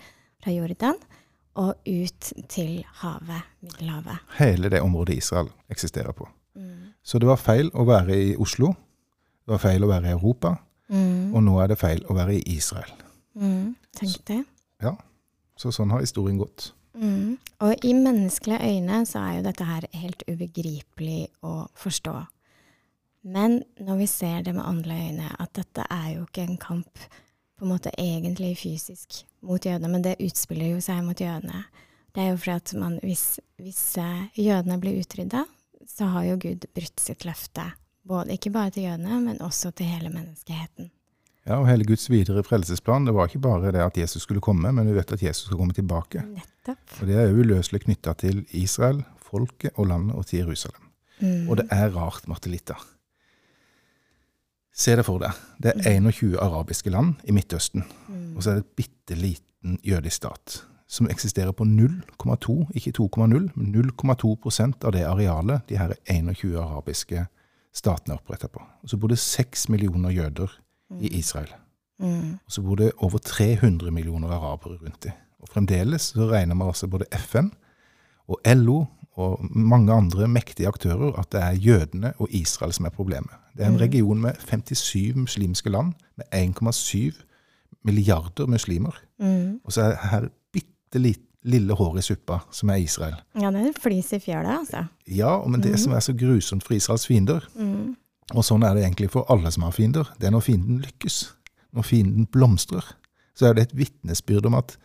fra 0.42 0.50
Jordan, 0.50 0.96
og 1.56 1.74
ut 1.88 2.32
til 2.48 2.84
havet, 3.02 3.42
Middelhavet. 3.60 4.24
Hele 4.38 4.70
det 4.72 4.80
området 4.80 5.16
Israel 5.16 5.48
eksisterer 5.68 6.12
på. 6.12 6.28
Mm. 6.54 6.92
Så 7.02 7.18
det 7.18 7.28
var 7.28 7.40
feil 7.40 7.70
å 7.74 7.84
være 7.88 8.16
i 8.16 8.36
Oslo. 8.40 8.72
Det 9.44 9.52
var 9.54 9.60
feil 9.62 9.84
å 9.84 9.90
være 9.90 10.08
i 10.08 10.16
Europa. 10.16 10.56
Mm. 10.88 11.34
Og 11.34 11.42
nå 11.42 11.58
er 11.60 11.72
det 11.72 11.78
feil 11.80 12.04
å 12.08 12.16
være 12.16 12.38
i 12.38 12.56
Israel. 12.56 12.92
Mm. 13.34 13.74
Tenk 13.96 14.24
det. 14.28 14.40
Ja, 14.82 14.96
Så 15.56 15.70
sånn 15.72 15.90
har 15.90 16.02
historien 16.04 16.36
gått. 16.36 16.74
Mm. 16.96 17.36
Og 17.64 17.84
i 17.84 17.92
menneskelige 17.96 18.60
øyne 18.60 18.98
så 19.08 19.22
er 19.24 19.38
jo 19.38 19.44
dette 19.46 19.64
her 19.64 19.86
helt 19.92 20.24
ubegripelig 20.28 21.28
å 21.44 21.66
forstå. 21.76 22.12
Men 23.26 23.58
når 23.82 23.96
vi 23.98 24.06
ser 24.06 24.42
det 24.46 24.54
med 24.54 24.66
andre 24.66 24.96
øyne, 25.08 25.30
at 25.42 25.50
dette 25.58 25.86
er 25.90 26.10
jo 26.14 26.26
ikke 26.28 26.44
en 26.46 26.60
kamp 26.62 27.06
på 27.56 27.64
en 27.64 27.72
måte 27.72 27.90
egentlig 27.98 28.52
fysisk 28.60 29.24
mot 29.42 29.64
jødene, 29.66 29.90
men 29.90 30.04
det 30.04 30.18
utspiller 30.22 30.76
jo 30.76 30.82
seg 30.84 31.02
mot 31.02 31.20
jødene. 31.20 31.64
Det 32.14 32.22
er 32.22 32.30
jo 32.30 32.38
fordi 32.40 32.56
at 32.56 32.74
man, 32.78 32.98
hvis, 33.02 33.24
hvis 33.60 33.82
eh, 34.00 34.28
jødene 34.38 34.78
blir 34.80 35.00
utrydda, 35.00 35.42
så 35.88 36.10
har 36.14 36.28
jo 36.28 36.38
Gud 36.42 36.68
brutt 36.76 37.02
sitt 37.02 37.26
løfte. 37.26 37.64
Både, 38.06 38.36
ikke 38.36 38.52
bare 38.54 38.70
til 38.74 38.86
jødene, 38.86 39.18
men 39.24 39.42
også 39.42 39.72
til 39.74 39.90
hele 39.90 40.12
menneskeheten. 40.12 40.92
Ja, 41.46 41.60
og 41.60 41.68
Hele 41.68 41.86
Guds 41.86 42.08
videre 42.10 42.42
frelsesplan 42.42 43.06
det 43.06 43.14
var 43.14 43.28
ikke 43.30 43.42
bare 43.42 43.70
det 43.74 43.82
at 43.82 43.98
Jesus 43.98 44.24
skulle 44.26 44.42
komme, 44.42 44.72
men 44.74 44.88
vi 44.88 44.96
vet 44.96 45.12
at 45.14 45.22
Jesus 45.22 45.46
skal 45.46 45.60
komme 45.60 45.74
tilbake. 45.74 46.22
Nettopp. 46.26 46.98
Og 47.00 47.06
Det 47.06 47.20
er 47.22 47.34
uløselig 47.34 47.84
knytta 47.84 48.16
til 48.18 48.42
Israel, 48.50 49.04
folket 49.22 49.74
og 49.76 49.86
landet 49.92 50.18
og 50.18 50.26
til 50.26 50.42
Jerusalem. 50.42 50.90
Mm. 51.20 51.48
Og 51.48 51.56
det 51.60 51.68
er 51.70 51.94
rart, 51.94 52.26
Martelita. 52.28 52.74
Se 54.76 54.92
det 54.96 55.06
for 55.06 55.22
deg. 55.22 55.32
Det 55.62 55.72
er 55.72 56.00
21 56.04 56.36
arabiske 56.42 56.92
land 56.92 57.14
i 57.24 57.32
Midtøsten. 57.32 57.84
Og 58.36 58.42
så 58.42 58.50
er 58.50 58.58
det 58.58 58.66
et 58.66 58.74
bitte 58.76 59.16
liten 59.16 59.78
jødisk 59.84 60.16
stat 60.20 60.62
som 60.86 61.08
eksisterer 61.10 61.50
på 61.52 61.64
0,2, 61.64 62.54
ikke 62.78 62.92
2,0, 62.94 63.48
men 63.54 63.72
0,2 63.74 64.34
prosent 64.38 64.84
av 64.84 64.92
det 64.94 65.02
arealet 65.02 65.64
de 65.68 65.78
her 65.80 65.96
21 66.06 66.60
arabiske 66.62 67.24
statene 67.74 68.14
er 68.14 68.20
oppretta 68.20 68.48
på. 68.52 68.62
Og 68.82 68.92
så 68.92 68.98
bor 69.00 69.10
det 69.10 69.18
6 69.18 69.68
millioner 69.72 70.14
jøder 70.14 70.52
i 71.00 71.10
Israel. 71.18 71.50
Mm. 71.98 72.36
Og 72.38 72.52
så 72.52 72.62
bor 72.62 72.78
det 72.78 72.92
over 73.02 73.18
300 73.18 73.90
millioner 73.90 74.30
arabere 74.36 74.78
rundt 74.84 75.02
dem. 75.08 75.16
Og 75.42 75.50
fremdeles 75.50 76.12
så 76.14 76.28
regner 76.30 76.54
man 76.54 76.68
altså 76.68 76.86
både 76.86 77.08
FN 77.18 77.50
og 78.28 78.40
LO 78.54 78.84
og 79.16 79.40
mange 79.50 79.92
andre 79.92 80.28
mektige 80.28 80.68
aktører 80.68 81.14
at 81.18 81.30
det 81.32 81.40
er 81.42 81.52
jødene 81.56 82.12
og 82.18 82.28
Israel 82.30 82.72
som 82.76 82.84
er 82.84 82.92
problemet. 82.92 83.32
Det 83.56 83.64
er 83.64 83.70
en 83.72 83.80
region 83.80 84.20
med 84.20 84.34
57 84.48 85.14
muslimske 85.16 85.70
land 85.72 85.92
med 86.16 86.24
1,7 86.34 87.22
milliarder 87.84 88.46
muslimer. 88.46 88.96
Mm. 89.20 89.60
Og 89.64 89.72
så 89.72 89.80
er 89.82 90.08
her 90.10 90.28
bitte 90.52 90.98
lit- 91.00 91.22
lille 91.46 91.72
håret 91.78 91.98
i 91.98 92.02
suppa, 92.02 92.38
som 92.50 92.68
er 92.70 92.74
Israel. 92.82 93.14
Ja, 93.40 93.50
det 93.50 93.60
er 93.62 93.66
en 93.70 93.74
flis 93.82 94.12
i 94.12 94.18
fjæra, 94.18 94.58
altså. 94.58 94.84
Ja, 95.06 95.38
men 95.46 95.62
det 95.62 95.78
som 95.80 95.92
er 95.92 96.00
så 96.00 96.12
grusomt 96.12 96.64
for 96.66 96.74
Israels 96.74 97.06
fiender, 97.06 97.40
Mm. 97.54 97.94
og 98.34 98.44
sånn 98.44 98.64
er 98.66 98.74
det 98.74 98.82
egentlig 98.84 99.10
for 99.10 99.24
alle 99.30 99.50
som 99.54 99.62
har 99.62 99.70
fiender, 99.70 100.04
det 100.20 100.26
er 100.26 100.30
når 100.34 100.40
fienden 100.42 100.78
lykkes. 100.82 101.32
Når 101.72 101.82
fienden 101.82 102.26
blomstrer, 102.26 102.82
så 103.36 103.46
er 103.46 103.52
det 103.52 103.62
et 103.62 103.76
vitnesbyrd 103.78 104.46
om 104.46 104.54
at 104.54 104.76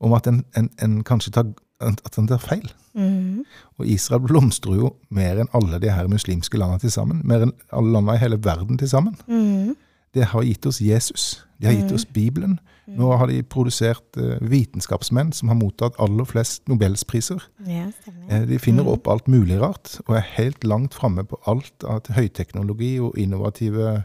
om 0.00 0.12
at 0.12 0.26
en, 0.26 0.44
en, 0.56 0.68
en 0.82 1.04
kanskje 1.04 1.30
tar, 1.32 1.44
at 1.80 2.18
en 2.18 2.28
tar 2.28 2.42
feil. 2.42 2.72
Mhm. 2.94 3.44
Og 3.78 3.86
Israel 3.86 4.24
blomstrer 4.26 4.74
jo 4.80 4.94
mer 5.14 5.38
enn 5.38 5.50
alle 5.54 5.78
de 5.78 5.92
her 5.94 6.08
muslimske 6.10 6.58
landene 6.58 6.82
til 6.82 6.90
sammen. 6.90 7.22
Mer 7.24 7.46
enn 7.46 7.54
alle 7.72 7.92
landene 7.94 8.16
i 8.18 8.22
hele 8.22 8.40
verden 8.44 8.78
til 8.78 8.88
sammen. 8.88 9.16
Mhm. 9.26 9.76
Det 10.14 10.24
har 10.24 10.42
gitt 10.42 10.66
oss 10.66 10.80
Jesus. 10.80 11.44
De 11.60 11.66
har 11.66 11.74
gitt 11.74 11.92
oss 11.92 12.04
Bibelen. 12.04 12.58
Nå 12.88 13.10
har 13.20 13.28
de 13.28 13.42
produsert 13.42 14.16
eh, 14.16 14.38
vitenskapsmenn 14.40 15.32
som 15.36 15.50
har 15.52 15.58
mottatt 15.58 15.98
aller 16.00 16.24
flest 16.24 16.62
nobelspriser. 16.70 17.42
Ja. 17.66 17.90
Eh, 18.30 18.46
de 18.48 18.58
finner 18.62 18.88
opp 18.88 19.10
alt 19.12 19.28
mulig 19.28 19.58
rart, 19.60 19.98
og 20.06 20.16
er 20.16 20.30
helt 20.38 20.64
langt 20.64 20.96
framme 20.96 21.26
på 21.28 21.36
alt 21.50 21.84
av 21.84 22.08
høyteknologi 22.16 22.94
og 23.04 23.18
innovative 23.20 24.04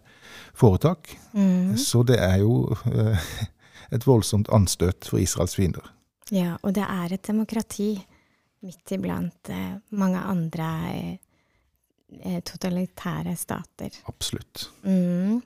foretak. 0.54 1.16
Mm. 1.32 1.78
Så 1.80 2.04
det 2.10 2.20
er 2.20 2.42
jo 2.44 2.76
eh, 2.92 3.32
et 3.96 4.08
voldsomt 4.08 4.52
anstøt 4.52 5.08
for 5.08 5.24
Israels 5.24 5.56
fiender. 5.56 5.88
Ja, 6.34 6.56
og 6.62 6.74
det 6.74 6.86
er 6.88 7.14
et 7.14 7.28
demokrati 7.28 7.92
midt 8.64 8.94
iblant 8.96 9.52
eh, 9.52 9.76
mange 10.00 10.22
andre 10.24 10.70
eh, 10.90 11.16
eh, 12.22 12.40
totalitære 12.48 13.36
stater. 13.38 14.00
Absolutt. 14.10 14.70
Mm. 14.88 15.42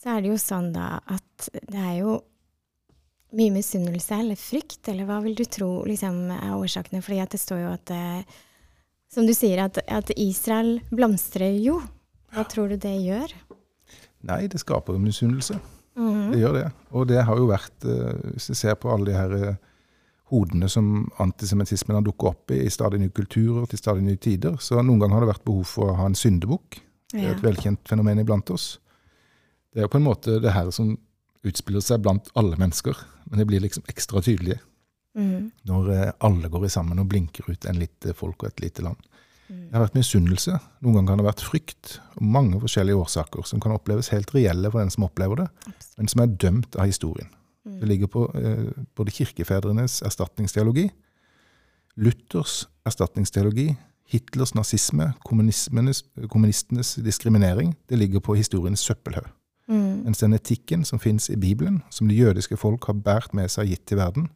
Så 0.00 0.12
er 0.12 0.22
det 0.22 0.32
jo 0.32 0.40
sånn 0.40 0.70
da 0.74 0.98
at 1.10 1.48
det 1.54 1.80
er 1.80 1.96
jo 2.02 2.20
mye 3.36 3.54
misunnelse 3.54 4.18
eller 4.22 4.38
frykt, 4.38 4.82
eller 4.90 5.06
hva 5.08 5.20
vil 5.24 5.36
du 5.38 5.44
tro 5.46 5.70
liksom, 5.86 6.22
er 6.34 6.54
årsakene? 6.56 7.02
Fordi 7.04 7.20
det 7.30 7.40
står 7.40 7.64
jo 7.64 7.74
at 7.74 7.92
eh, 7.94 8.38
Som 9.10 9.26
du 9.26 9.32
sier, 9.34 9.58
at, 9.58 9.80
at 9.90 10.12
Israel 10.14 10.76
blomstrer 10.94 11.56
jo. 11.58 11.80
Hva 12.30 12.44
tror 12.46 12.70
du 12.70 12.76
det 12.78 12.94
gjør? 13.02 13.32
Nei, 14.28 14.44
det 14.46 14.60
skaper 14.62 15.00
misunnelse. 15.02 15.56
Mm 15.96 16.10
-hmm. 16.10 16.32
Det 16.32 16.38
gjør 16.38 16.52
det. 16.52 16.70
Og 16.90 17.08
det 17.08 17.24
har 17.24 17.36
jo 17.36 17.46
vært, 17.46 17.84
eh, 17.84 18.30
hvis 18.32 18.50
vi 18.50 18.54
ser 18.54 18.74
på 18.74 18.92
alle 18.92 19.06
de 19.06 19.12
her 19.12 19.32
eh, 19.34 19.56
hodene 20.30 20.68
som 20.70 21.08
antisemittismen 21.22 21.98
har 21.98 22.04
dukket 22.06 22.30
opp 22.30 22.54
i, 22.54 22.62
i 22.64 22.72
stadig 22.72 23.00
nye 23.02 23.14
kulturer 23.14 23.66
til 23.70 23.80
stadig 23.80 24.04
nye 24.06 24.20
tider, 24.20 24.56
så 24.62 24.80
noen 24.80 25.02
ganger 25.02 25.18
har 25.18 25.26
det 25.26 25.32
vært 25.34 25.46
behov 25.48 25.66
for 25.68 25.90
å 25.90 25.98
ha 26.00 26.08
en 26.08 26.18
syndebukk. 26.18 26.80
Det 27.10 27.24
er 27.24 27.34
et 27.34 27.44
velkjent 27.44 27.82
fenomen 27.90 28.22
iblant 28.22 28.50
oss. 28.54 28.76
Det 29.70 29.80
er 29.80 29.86
jo 29.86 29.92
på 29.92 29.98
en 30.00 30.06
måte 30.06 30.38
det 30.42 30.54
her 30.54 30.70
som 30.74 30.94
utspiller 31.46 31.82
seg 31.84 32.02
blant 32.04 32.30
alle 32.38 32.58
mennesker, 32.60 32.96
men 33.30 33.40
det 33.40 33.46
blir 33.48 33.62
liksom 33.64 33.86
ekstra 33.90 34.22
tydelige 34.24 34.60
mm. 35.16 35.50
når 35.70 35.92
eh, 35.94 36.12
alle 36.26 36.50
går 36.52 36.66
i 36.66 36.72
sammen 36.72 37.00
og 37.00 37.08
blinker 37.10 37.48
ut 37.50 37.66
en 37.66 37.80
lite 37.80 38.14
folk 38.18 38.44
og 38.44 38.50
et 38.50 38.64
lite 38.66 38.84
land. 38.84 39.00
Mm. 39.48 39.66
Det 39.66 39.76
har 39.76 39.86
vært 39.86 39.98
misunnelse, 39.98 40.58
noen 40.84 40.98
ganger 40.98 41.14
har 41.14 41.22
det 41.22 41.28
vært 41.30 41.46
frykt, 41.46 41.96
og 42.18 42.32
mange 42.36 42.60
forskjellige 42.62 43.02
årsaker 43.02 43.46
som 43.48 43.62
kan 43.62 43.74
oppleves 43.74 44.12
helt 44.14 44.30
reelle 44.36 44.70
for 44.70 44.82
den 44.82 44.92
som 44.94 45.06
opplever 45.08 45.44
det, 45.44 45.48
men 45.98 46.10
som 46.10 46.22
er 46.22 46.34
dømt 46.46 46.78
av 46.78 46.90
historien. 46.90 47.30
Mm. 47.66 47.80
Det 47.80 47.88
ligger 47.88 48.06
på 48.06 48.24
eh, 48.34 48.70
både 48.96 49.10
kirkefedrenes 49.10 50.02
erstatningsteologi, 50.02 50.90
Luthers 52.00 52.68
erstatningsteologi, 52.86 53.74
Hitlers 54.10 54.54
nazisme, 54.54 55.12
kommunistenes 55.22 56.94
diskriminering. 56.94 57.74
Det 57.88 57.98
ligger 57.98 58.20
på 58.20 58.34
historiens 58.34 58.80
søppelhaug. 58.80 59.28
Mm. 59.68 60.02
Mens 60.04 60.18
den 60.18 60.34
etikken 60.34 60.84
som 60.84 60.98
fins 60.98 61.28
i 61.30 61.36
Bibelen, 61.36 61.82
som 61.90 62.08
det 62.08 62.16
jødiske 62.18 62.56
folk 62.58 62.88
har 62.90 62.96
båret 62.98 63.34
med 63.38 63.50
seg 63.52 63.68
og 63.68 63.70
gitt 63.70 63.84
til 63.86 64.00
verden, 64.00 64.26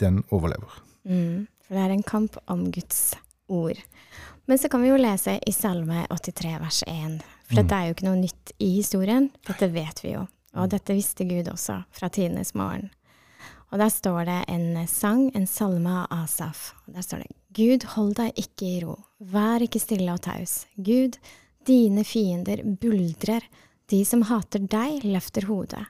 den 0.00 0.20
overlever. 0.30 0.82
Mm, 1.08 1.46
for 1.64 1.74
det 1.78 1.84
er 1.86 1.94
en 1.94 2.02
kamp 2.04 2.36
om 2.46 2.66
Guds 2.74 3.14
ord. 3.48 3.80
Men 4.46 4.58
så 4.60 4.68
kan 4.68 4.82
vi 4.84 4.90
jo 4.92 4.98
lese 5.00 5.38
i 5.48 5.52
Salme 5.54 6.04
83 6.12 6.58
vers 6.60 6.82
1. 6.86 7.22
For 7.46 7.54
Mm. 7.54 7.62
dette 7.62 7.74
er 7.74 7.86
jo 7.86 7.94
ikke 7.94 8.08
noe 8.10 8.20
nytt 8.20 8.52
i 8.60 8.68
historien. 8.76 9.30
Dette 9.46 9.72
vet 9.72 10.02
vi 10.04 10.12
jo. 10.12 10.26
Og 10.56 10.70
dette 10.72 10.96
visste 10.96 11.26
Gud 11.28 11.50
også 11.52 11.82
fra 11.94 12.08
tidenes 12.12 12.54
morgen. 12.56 12.88
Og 13.72 13.80
der 13.82 13.90
står 13.90 14.24
det 14.28 14.38
en 14.52 14.68
sang, 14.88 15.28
en 15.34 15.46
salme 15.50 15.90
av 16.04 16.22
Asaf. 16.22 16.70
Og 16.86 16.94
der 16.96 17.04
står 17.04 17.24
det 17.24 17.32
Gud, 17.56 17.86
hold 17.96 18.14
deg 18.18 18.38
ikke 18.40 18.66
i 18.68 18.80
ro. 18.84 18.98
Vær 19.18 19.64
ikke 19.64 19.82
stille 19.82 20.12
og 20.12 20.22
taus. 20.26 20.64
Gud, 20.76 21.18
dine 21.66 22.04
fiender 22.06 22.62
buldrer. 22.80 23.44
De 23.90 24.02
som 24.06 24.22
hater 24.28 24.66
deg, 24.70 25.04
løfter 25.06 25.48
hodet. 25.50 25.84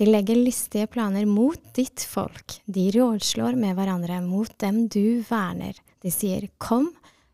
De 0.00 0.08
legger 0.08 0.38
listige 0.40 0.88
planer 0.90 1.26
mot 1.28 1.60
ditt 1.76 2.04
folk. 2.08 2.58
De 2.64 2.88
rådslår 2.94 3.56
med 3.60 3.76
hverandre 3.76 4.20
mot 4.24 4.52
dem 4.62 4.86
du 4.90 5.22
verner. 5.28 5.76
De 6.02 6.10
sier, 6.10 6.48
kom, 6.58 6.88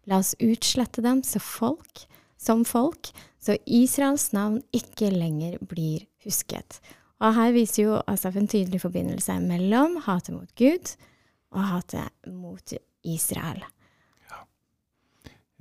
la 0.09 0.21
oss 0.23 0.35
utslette 0.43 1.05
dem 1.05 1.23
så 1.25 1.41
folk, 1.43 2.05
som 2.39 2.65
folk, 2.69 3.11
så 3.41 3.57
Israels 3.65 4.31
navn 4.35 4.61
ikke 4.75 5.11
lenger 5.15 5.57
blir 5.71 6.05
husket. 6.29 6.79
Og 7.19 7.35
her 7.35 7.51
viser 7.57 7.83
jo 7.89 7.97
Asaf 8.07 8.37
en 8.39 8.47
tydelig 8.51 8.81
forbindelse 8.85 9.41
mellom 9.43 9.97
hatet 10.05 10.37
mot 10.37 10.51
Gud 10.61 10.93
og 11.51 11.65
hatet 11.73 12.29
mot 12.31 12.75
Israel. 13.09 13.65
Ja. 14.31 14.45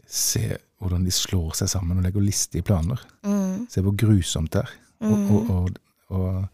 Se 0.06 0.58
hvordan 0.78 1.08
de 1.08 1.14
slår 1.16 1.56
seg 1.58 1.72
sammen 1.72 1.98
og 1.98 2.06
legger 2.06 2.22
listige 2.22 2.66
planer. 2.68 3.02
Mm, 3.26 3.66
Se 3.72 3.82
hvor 3.82 3.96
grusomt 3.98 4.54
det 4.54 4.62
er. 4.68 4.76
Og, 5.08 5.32
og, 5.32 5.50
og, 5.50 5.70
og 6.14 6.46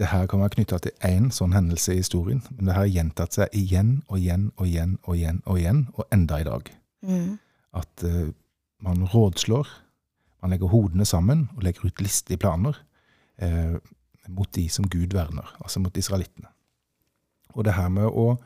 det 0.00 0.10
her 0.10 0.26
kan 0.28 0.40
være 0.42 0.56
knytta 0.56 0.78
til 0.82 0.92
én 1.06 1.30
sånn 1.32 1.54
hendelse 1.54 1.94
i 1.94 2.00
historien, 2.02 2.42
men 2.56 2.68
det 2.68 2.76
har 2.76 2.88
gjentatt 2.90 3.36
seg 3.36 3.52
igjen 3.56 3.98
og 4.08 4.18
igjen 4.18 4.48
og 4.56 4.66
igjen 4.68 4.96
og 5.04 5.16
igjen 5.16 5.40
og 5.46 5.60
igjen, 5.60 5.82
og 5.94 6.08
enda 6.12 6.40
i 6.40 6.46
dag. 6.48 6.70
mm, 7.06 7.38
At 7.80 8.04
uh, 8.04 8.32
man 8.84 9.04
rådslår, 9.08 9.68
man 10.42 10.52
legger 10.52 10.72
hodene 10.72 11.06
sammen 11.08 11.46
og 11.56 11.62
legger 11.64 11.86
ut 11.88 12.02
listige 12.04 12.40
planer 12.42 12.76
eh, 13.42 13.76
mot 14.28 14.50
de 14.56 14.68
som 14.68 14.86
Gud 14.88 15.14
verner, 15.14 15.56
altså 15.60 15.80
mot 15.80 15.96
israelittene. 15.96 16.48
Og 17.54 17.64
det 17.64 17.76
her 17.76 17.88
med 17.92 18.08
å, 18.08 18.38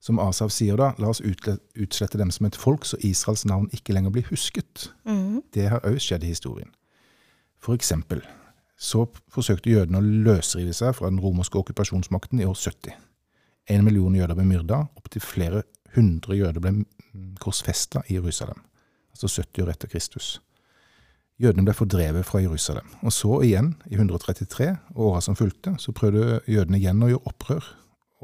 som 0.00 0.20
Asav 0.20 0.52
sier 0.52 0.78
da, 0.80 0.92
la 0.98 1.10
oss 1.10 1.22
utslette 1.24 2.20
dem 2.20 2.30
som 2.32 2.46
et 2.46 2.56
folk, 2.56 2.86
så 2.88 2.98
Israels 3.04 3.44
navn 3.48 3.68
ikke 3.72 3.96
lenger 3.96 4.14
blir 4.14 4.28
husket. 4.30 4.90
mm, 5.04 5.42
Det 5.52 5.68
har 5.68 5.84
òg 5.84 5.98
skjedd 6.00 6.24
i 6.24 6.32
historien. 6.32 6.70
For 7.58 7.74
eksempel 7.74 8.22
så 8.76 9.06
forsøkte 9.32 9.70
jødene 9.70 10.00
å 10.00 10.08
løsrive 10.26 10.74
seg 10.76 10.94
fra 10.98 11.08
den 11.10 11.20
romerske 11.22 11.58
okkupasjonsmakten 11.58 12.40
i 12.40 12.48
år 12.48 12.56
70. 12.58 12.92
En 13.70 13.84
million 13.84 14.14
jøder 14.14 14.36
ble 14.36 14.44
myrda, 14.44 14.82
opptil 14.98 15.24
flere 15.24 15.62
hundre 15.94 16.36
jøder 16.36 16.60
ble 16.60 16.72
korsfesta 17.40 18.02
i 18.10 18.18
Jerusalem. 18.18 18.60
Altså 19.14 19.30
70 19.30 19.62
år 19.64 19.70
etter 19.72 19.88
Kristus. 19.88 20.40
Jødene 21.42 21.64
ble 21.66 21.74
fordrevet 21.74 22.26
fra 22.26 22.38
Jerusalem. 22.38 22.86
Og 23.02 23.12
så 23.12 23.40
igjen, 23.42 23.72
i 23.90 23.96
133, 23.98 24.68
og 24.94 25.06
åra 25.08 25.22
som 25.24 25.36
fulgte, 25.36 25.74
så 25.82 25.92
prøvde 25.92 26.40
jødene 26.46 26.78
igjen 26.78 27.02
å 27.02 27.08
gjøre 27.10 27.30
opprør. 27.30 27.70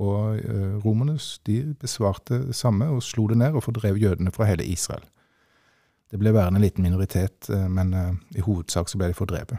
Og 0.00 0.38
eh, 0.38 0.76
romerne 0.84 1.18
de 1.46 1.56
besvarte 1.80 2.38
det 2.46 2.54
samme 2.56 2.86
og 2.88 3.02
slo 3.04 3.26
det 3.28 3.40
ned 3.40 3.56
og 3.58 3.66
fordrev 3.66 3.98
jødene 4.00 4.30
fra 4.32 4.46
hele 4.48 4.64
Israel. 4.64 5.02
Det 6.10 6.18
ble 6.18 6.32
værende 6.34 6.58
en 6.60 6.64
liten 6.64 6.86
minoritet, 6.86 7.50
eh, 7.50 7.66
men 7.68 7.90
eh, 7.94 8.14
i 8.38 8.44
hovedsak 8.46 8.88
så 8.88 9.00
ble 9.00 9.10
de 9.10 9.18
fordrevet. 9.18 9.58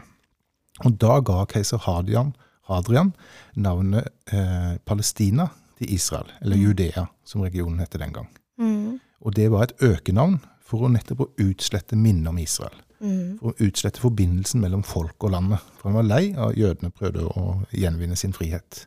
Og 0.88 0.96
da 0.98 1.20
ga 1.20 1.44
keiser 1.52 1.82
Hadrian, 1.84 2.32
Hadrian 2.66 3.12
navnet 3.54 4.08
Palestina 4.88 5.50
til 5.76 5.92
Israel, 5.92 6.30
eller 6.40 6.56
Judea, 6.56 7.04
som 7.28 7.42
regionen 7.44 7.82
het 7.82 7.92
den 8.00 8.14
gang. 8.14 8.30
mm, 8.58 9.00
Og 9.20 9.36
det 9.36 9.50
var 9.50 9.62
et 9.62 9.74
økenavn 9.82 10.40
for 10.72 10.86
å 10.86 10.92
nettopp 10.92 11.26
å 11.26 11.30
utslette 11.44 11.98
minnet 11.98 12.30
om 12.32 12.40
Israel. 12.40 12.78
mm, 13.00 13.38
For 13.40 13.52
å 13.52 13.66
utslette 13.66 14.00
forbindelsen 14.00 14.62
mellom 14.62 14.82
folk 14.86 15.24
og 15.24 15.34
landet. 15.34 15.60
For 15.78 15.90
han 15.90 16.00
var 16.00 16.08
lei 16.08 16.34
av 16.34 16.50
at 16.50 16.58
jødene 16.58 16.90
prøvde 16.90 17.26
å 17.28 17.60
gjenvinne 17.76 18.16
sin 18.16 18.32
frihet. 18.32 18.86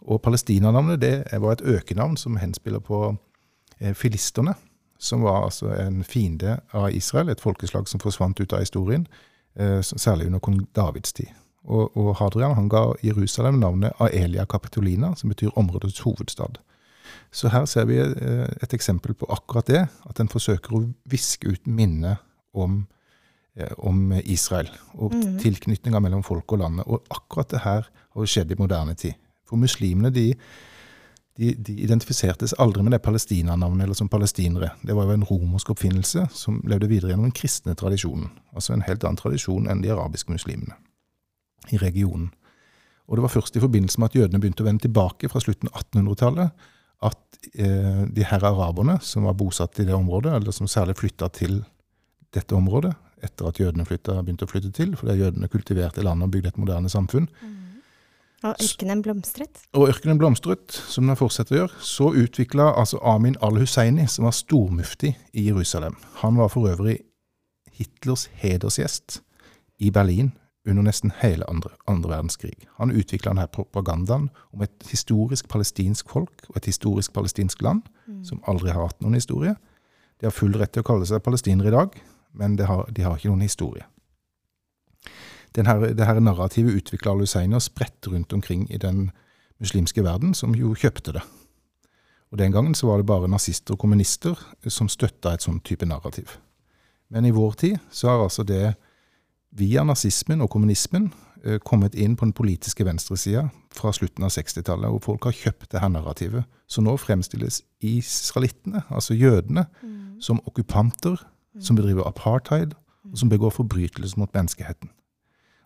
Og 0.00 0.22
Palestina-navnet 0.22 1.00
det 1.00 1.14
var 1.32 1.52
et 1.52 1.66
økenavn 1.66 2.16
som 2.16 2.38
henspiller 2.40 2.80
på 2.80 3.16
eh, 3.80 3.94
filisterne, 3.94 4.54
som 5.00 5.24
var 5.24 5.44
altså 5.48 5.72
en 5.74 6.04
fiende 6.04 6.60
av 6.76 6.90
Israel, 6.92 7.28
et 7.28 7.40
folkeslag 7.40 7.88
som 7.88 8.00
forsvant 8.00 8.40
ut 8.40 8.52
av 8.52 8.64
historien, 8.64 9.06
eh, 9.56 9.80
særlig 9.82 10.26
under 10.26 10.38
kong 10.38 10.62
Davids 10.76 11.12
tid. 11.12 11.28
Og, 11.64 11.96
og 11.96 12.14
Hadrian 12.16 12.56
han 12.56 12.68
ga 12.72 12.86
Jerusalem 13.04 13.60
navnet 13.60 13.92
Aelia 14.00 14.46
Capitolina, 14.48 15.14
som 15.16 15.28
betyr 15.28 15.52
områdets 15.60 16.00
hovedstad. 16.00 16.60
Så 17.30 17.50
her 17.52 17.66
ser 17.70 17.86
vi 17.90 17.98
eh, 18.00 18.46
et 18.62 18.74
eksempel 18.74 19.14
på 19.14 19.28
akkurat 19.32 19.68
det, 19.70 19.84
at 20.08 20.20
en 20.20 20.30
forsøker 20.30 20.74
å 20.76 20.84
viske 21.10 21.50
ut 21.50 21.68
minnet 21.70 22.22
om, 22.56 22.82
eh, 23.56 23.72
om 23.78 24.10
Israel, 24.24 24.70
og 24.94 25.14
mm. 25.14 25.38
tilknytninga 25.42 26.02
mellom 26.02 26.24
folk 26.26 26.52
og 26.52 26.64
landet. 26.64 26.88
Og 26.88 27.06
akkurat 27.10 27.52
det 27.52 27.62
her 27.66 27.86
har 27.90 28.32
skjedd 28.34 28.52
i 28.52 28.58
moderne 28.58 28.96
tid. 28.98 29.16
For 29.48 29.58
muslimene 29.60 30.12
de, 30.14 30.26
de, 31.38 31.54
de 31.54 31.76
identifisertes 31.86 32.54
aldri 32.62 32.84
med 32.86 32.94
det 32.94 33.02
Palestina-navnet 33.04 33.86
eller 33.86 33.98
som 33.98 34.10
palestinere. 34.10 34.74
Det 34.86 34.94
var 34.94 35.08
jo 35.08 35.16
en 35.18 35.26
romersk 35.26 35.72
oppfinnelse 35.74 36.26
som 36.34 36.60
levde 36.68 36.90
videre 36.90 37.14
gjennom 37.14 37.30
den 37.30 37.36
kristne 37.36 37.74
tradisjonen. 37.78 38.30
Altså 38.54 38.74
en 38.74 38.86
helt 38.86 39.06
annen 39.06 39.18
tradisjon 39.18 39.70
enn 39.70 39.82
de 39.82 39.94
arabiske 39.94 40.34
muslimene 40.34 40.78
i 41.70 41.78
regionen. 41.78 42.30
Og 43.10 43.18
det 43.18 43.24
var 43.24 43.32
først 43.32 43.56
i 43.58 43.62
forbindelse 43.62 44.00
med 44.00 44.12
at 44.12 44.20
jødene 44.20 44.38
begynte 44.38 44.62
å 44.62 44.68
vende 44.68 44.86
tilbake 44.86 45.28
fra 45.32 45.42
slutten 45.42 45.70
av 45.72 45.80
1800-tallet, 45.82 46.68
at 47.06 47.48
eh, 47.54 48.02
de 48.12 48.26
her 48.26 48.44
araberne 48.44 48.98
som 49.04 49.28
var 49.28 49.38
bosatt 49.38 49.80
i 49.80 49.86
det 49.88 49.94
området, 49.96 50.34
eller 50.36 50.54
som 50.54 50.68
særlig 50.68 50.98
flytta 51.00 51.30
til 51.32 51.62
dette 52.34 52.54
området, 52.54 52.92
etter 53.24 53.48
at 53.48 53.60
jødene 53.60 53.84
flytta, 53.88 54.20
begynte 54.24 54.46
å 54.46 54.50
flytte 54.50 54.72
til, 54.76 54.94
fordi 54.96 55.18
jødene 55.20 55.48
kultiverte 55.52 56.04
landet 56.04 56.28
og 56.28 56.36
bygde 56.36 56.52
et 56.54 56.60
moderne 56.60 56.92
samfunn, 56.92 57.28
Og 58.40 58.56
ørkenen 58.64 59.02
blomstret. 59.04 59.58
Og 59.76 59.90
ørkenen 59.92 60.16
blomstret, 60.16 60.72
som 60.72 61.04
den 61.04 61.18
fortsetter 61.18 61.52
å 61.52 61.58
gjøre. 61.58 61.80
Så 61.84 62.06
utvikla 62.22 62.70
altså 62.72 62.96
Amin 63.04 63.36
al-Husseini, 63.44 64.06
som 64.08 64.24
var 64.24 64.32
stormufti 64.32 65.10
i 65.36 65.44
Jerusalem. 65.50 65.98
Han 66.22 66.40
var 66.40 66.48
for 66.48 66.70
øvrig 66.70 67.02
Hitlers 67.76 68.30
hedersgjest 68.40 69.20
i 69.80 69.92
Berlin 69.92 70.32
under 70.68 70.84
nesten 70.84 71.12
hele 71.22 71.46
andre, 71.48 71.70
andre 71.88 72.10
verdenskrig. 72.10 72.66
Han 72.76 72.92
utvikla 72.92 73.32
denne 73.32 73.46
propagandaen 73.48 74.28
om 74.52 74.62
et 74.64 74.90
historisk 74.90 75.48
palestinsk 75.48 76.10
folk 76.12 76.44
og 76.50 76.58
et 76.60 76.68
historisk 76.68 77.14
palestinsk 77.16 77.62
land 77.64 77.82
som 78.26 78.42
aldri 78.48 78.74
har 78.74 78.84
hatt 78.84 79.00
noen 79.00 79.16
historie. 79.16 79.54
De 80.20 80.28
har 80.28 80.36
full 80.36 80.52
rett 80.60 80.74
til 80.74 80.84
å 80.84 80.88
kalle 80.90 81.08
seg 81.08 81.22
palestinere 81.24 81.70
i 81.70 81.76
dag, 81.76 81.96
men 82.36 82.58
de 82.60 82.68
har, 82.68 82.84
de 82.92 83.06
har 83.06 83.16
ikke 83.16 83.32
noen 83.32 83.46
historie. 83.46 83.86
Denne, 85.56 85.94
dette 85.96 86.20
narrativet 86.22 86.76
utvikla 86.76 87.16
al-Husseini 87.16 87.56
og 87.56 87.64
spredte 87.64 88.12
rundt 88.12 88.32
omkring 88.36 88.68
i 88.70 88.78
den 88.78 89.08
muslimske 89.60 90.04
verden, 90.04 90.34
som 90.34 90.54
jo 90.54 90.74
kjøpte 90.76 91.16
det. 91.16 91.24
Og 92.30 92.38
Den 92.38 92.52
gangen 92.52 92.74
så 92.74 92.86
var 92.86 93.00
det 93.00 93.06
bare 93.06 93.28
nazister 93.28 93.74
og 93.74 93.80
kommunister 93.82 94.38
som 94.68 94.88
støtta 94.88 95.32
et 95.34 95.42
sånn 95.42 95.58
type 95.66 95.86
narrativ. 95.86 96.36
Men 97.10 97.26
i 97.26 97.34
vår 97.34 97.56
tid 97.58 97.80
så 97.90 98.12
har 98.12 98.22
altså 98.22 98.44
det 98.46 98.76
via 99.56 99.84
nazismen 99.84 100.42
og 100.44 100.50
kommunismen 100.52 101.10
eh, 101.44 101.58
kommet 101.64 101.94
inn 101.94 102.16
på 102.16 102.28
den 102.28 102.36
politiske 102.36 102.84
venstresida 102.86 103.48
fra 103.74 103.92
slutten 103.94 104.26
av 104.26 104.32
60-tallet, 104.34 104.90
og 104.90 105.02
folk 105.06 105.26
har 105.28 105.36
kjøpt 105.36 105.70
det 105.72 105.82
her 105.82 105.92
narrativet. 105.92 106.46
Så 106.70 106.84
nå 106.84 106.96
fremstilles 107.00 107.62
israelittene, 107.80 108.84
altså 108.88 109.16
jødene, 109.18 109.66
som 110.20 110.42
okkupanter, 110.46 111.22
som 111.60 111.78
bedriver 111.78 112.06
apartheid, 112.06 112.74
og 113.10 113.16
som 113.18 113.30
begår 113.32 113.54
forbrytelser 113.56 114.20
mot 114.20 114.34
menneskeheten. 114.34 114.90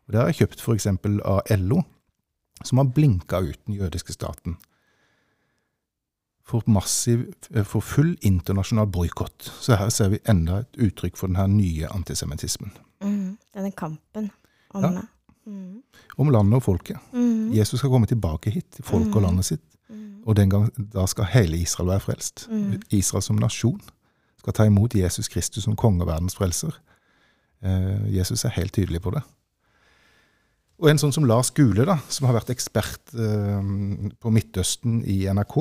Og 0.06 0.12
Det 0.12 0.20
har 0.20 0.30
jeg 0.30 0.38
kjøpt 0.42 0.62
f.eks. 0.62 0.86
av 1.24 1.40
LO, 1.58 1.82
som 2.64 2.78
har 2.78 2.92
blinka 2.94 3.40
ut 3.40 3.60
den 3.66 3.80
jødiske 3.80 4.14
staten 4.14 4.56
for, 6.44 6.62
massiv, 6.66 7.32
eh, 7.54 7.64
for 7.64 7.80
full 7.80 8.16
internasjonal 8.22 8.86
boikott. 8.86 9.52
Så 9.60 9.78
her 9.80 9.88
ser 9.88 10.12
vi 10.12 10.22
enda 10.28 10.60
et 10.62 10.80
uttrykk 10.86 11.16
for 11.16 11.32
denne 11.32 11.48
nye 11.56 11.88
antisemittismen. 11.88 12.74
Mm. 13.04 13.36
Denne 13.54 13.74
kampen 13.76 14.30
om 14.74 14.88
Ja. 14.88 15.02
Mm. 15.46 15.82
Om 16.16 16.30
landet 16.32 16.56
og 16.56 16.62
folket. 16.64 16.96
Mm. 17.12 17.52
Jesus 17.52 17.78
skal 17.78 17.90
komme 17.92 18.08
tilbake 18.08 18.50
hit, 18.50 18.70
til 18.72 18.84
folk 18.84 19.14
og 19.14 19.22
landet 19.26 19.44
sitt. 19.44 19.64
Mm. 19.92 20.22
Og 20.24 20.36
den 20.36 20.50
gang, 20.50 20.70
da 20.94 21.04
skal 21.06 21.28
hele 21.34 21.58
Israel 21.60 21.90
være 21.92 22.00
frelst. 22.00 22.46
Mm. 22.48 22.80
Israel 22.90 23.22
som 23.22 23.36
nasjon 23.36 23.80
skal 24.40 24.56
ta 24.56 24.64
imot 24.68 24.94
Jesus 24.96 25.28
Kristus 25.28 25.64
som 25.64 25.76
konge 25.76 26.04
og 26.04 26.08
verdens 26.08 26.36
frelser. 26.36 26.72
Eh, 27.64 28.16
Jesus 28.16 28.44
er 28.44 28.56
helt 28.56 28.72
tydelig 28.72 29.02
på 29.04 29.12
det. 29.14 29.22
Og 30.82 30.90
en 30.90 30.98
sånn 30.98 31.14
som 31.14 31.26
Lars 31.28 31.52
Gule, 31.54 31.86
da, 31.86 31.98
som 32.10 32.26
har 32.28 32.36
vært 32.36 32.52
ekspert 32.52 33.14
eh, 33.14 33.68
på 34.20 34.32
Midtøsten 34.34 35.02
i 35.08 35.22
NRK, 35.30 35.58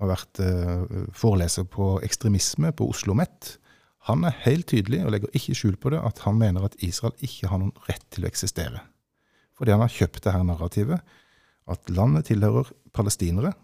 har 0.00 0.10
vært 0.10 0.40
eh, 0.42 1.04
foreleser 1.14 1.68
på 1.70 1.98
ekstremisme 2.06 2.72
på 2.74 2.88
Oslo 2.90 3.14
OsloMet, 3.14 3.58
han 4.04 4.24
er 4.28 4.36
helt 4.44 4.68
tydelig, 4.68 5.00
og 5.04 5.14
legger 5.14 5.36
ikke 5.36 5.54
skjul 5.56 5.76
på 5.80 5.94
det, 5.94 6.00
at 6.04 6.20
han 6.26 6.36
mener 6.36 6.66
at 6.66 6.76
Israel 6.84 7.14
ikke 7.24 7.48
har 7.48 7.60
noen 7.60 7.72
rett 7.88 8.04
til 8.12 8.26
å 8.26 8.28
eksistere. 8.28 8.82
Fordi 9.56 9.72
han 9.72 9.80
har 9.80 9.92
kjøpt 9.92 10.26
det 10.26 10.34
her 10.34 10.44
narrativet, 10.44 11.00
at 11.64 11.88
landet 11.88 12.28
tilhører 12.28 12.68
palestinere, 12.92 13.54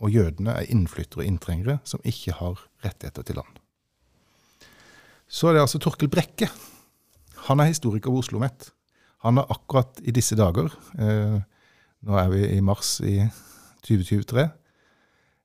og 0.00 0.12
jødene 0.12 0.54
er 0.56 0.70
innflyttere 0.72 1.22
og 1.22 1.28
inntrengere 1.28 1.76
som 1.88 2.00
ikke 2.08 2.36
har 2.38 2.60
rettigheter 2.84 3.24
til 3.26 3.38
land. 3.40 3.60
Så 5.28 5.50
er 5.50 5.56
det 5.56 5.64
altså 5.66 5.80
Torkel 5.82 6.08
Brekke. 6.12 6.48
Han 7.48 7.60
er 7.60 7.68
historiker 7.68 8.12
ved 8.12 8.24
Oslo 8.24 8.38
OsloMet. 8.38 8.70
Han 9.24 9.40
har 9.40 9.50
akkurat 9.52 10.00
i 10.04 10.14
disse 10.14 10.36
dager, 10.38 10.70
eh, 10.98 11.40
nå 12.00 12.16
er 12.20 12.28
vi 12.32 12.44
i 12.56 12.60
mars 12.60 13.00
i 13.00 13.18
2023, 13.82 14.48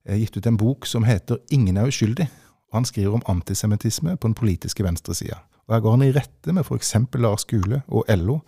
eh, 0.06 0.20
gitt 0.20 0.38
ut 0.38 0.48
en 0.48 0.58
bok 0.58 0.86
som 0.86 1.04
heter 1.04 1.40
'Ingen 1.50 1.78
er 1.78 1.88
uskyldig'. 1.88 2.30
Og 2.72 2.80
Han 2.80 2.86
skriver 2.86 3.14
om 3.14 3.24
antisemittisme 3.28 4.16
på 4.18 4.28
den 4.28 4.36
politiske 4.36 4.84
venstresida. 4.84 5.42
Her 5.70 5.80
går 5.80 5.92
han 5.98 6.04
i 6.08 6.12
rette 6.16 6.54
med 6.56 6.64
f.eks. 6.64 6.96
Lars 7.14 7.46
Gule 7.46 7.82
og 7.88 8.06
LO, 8.10 8.40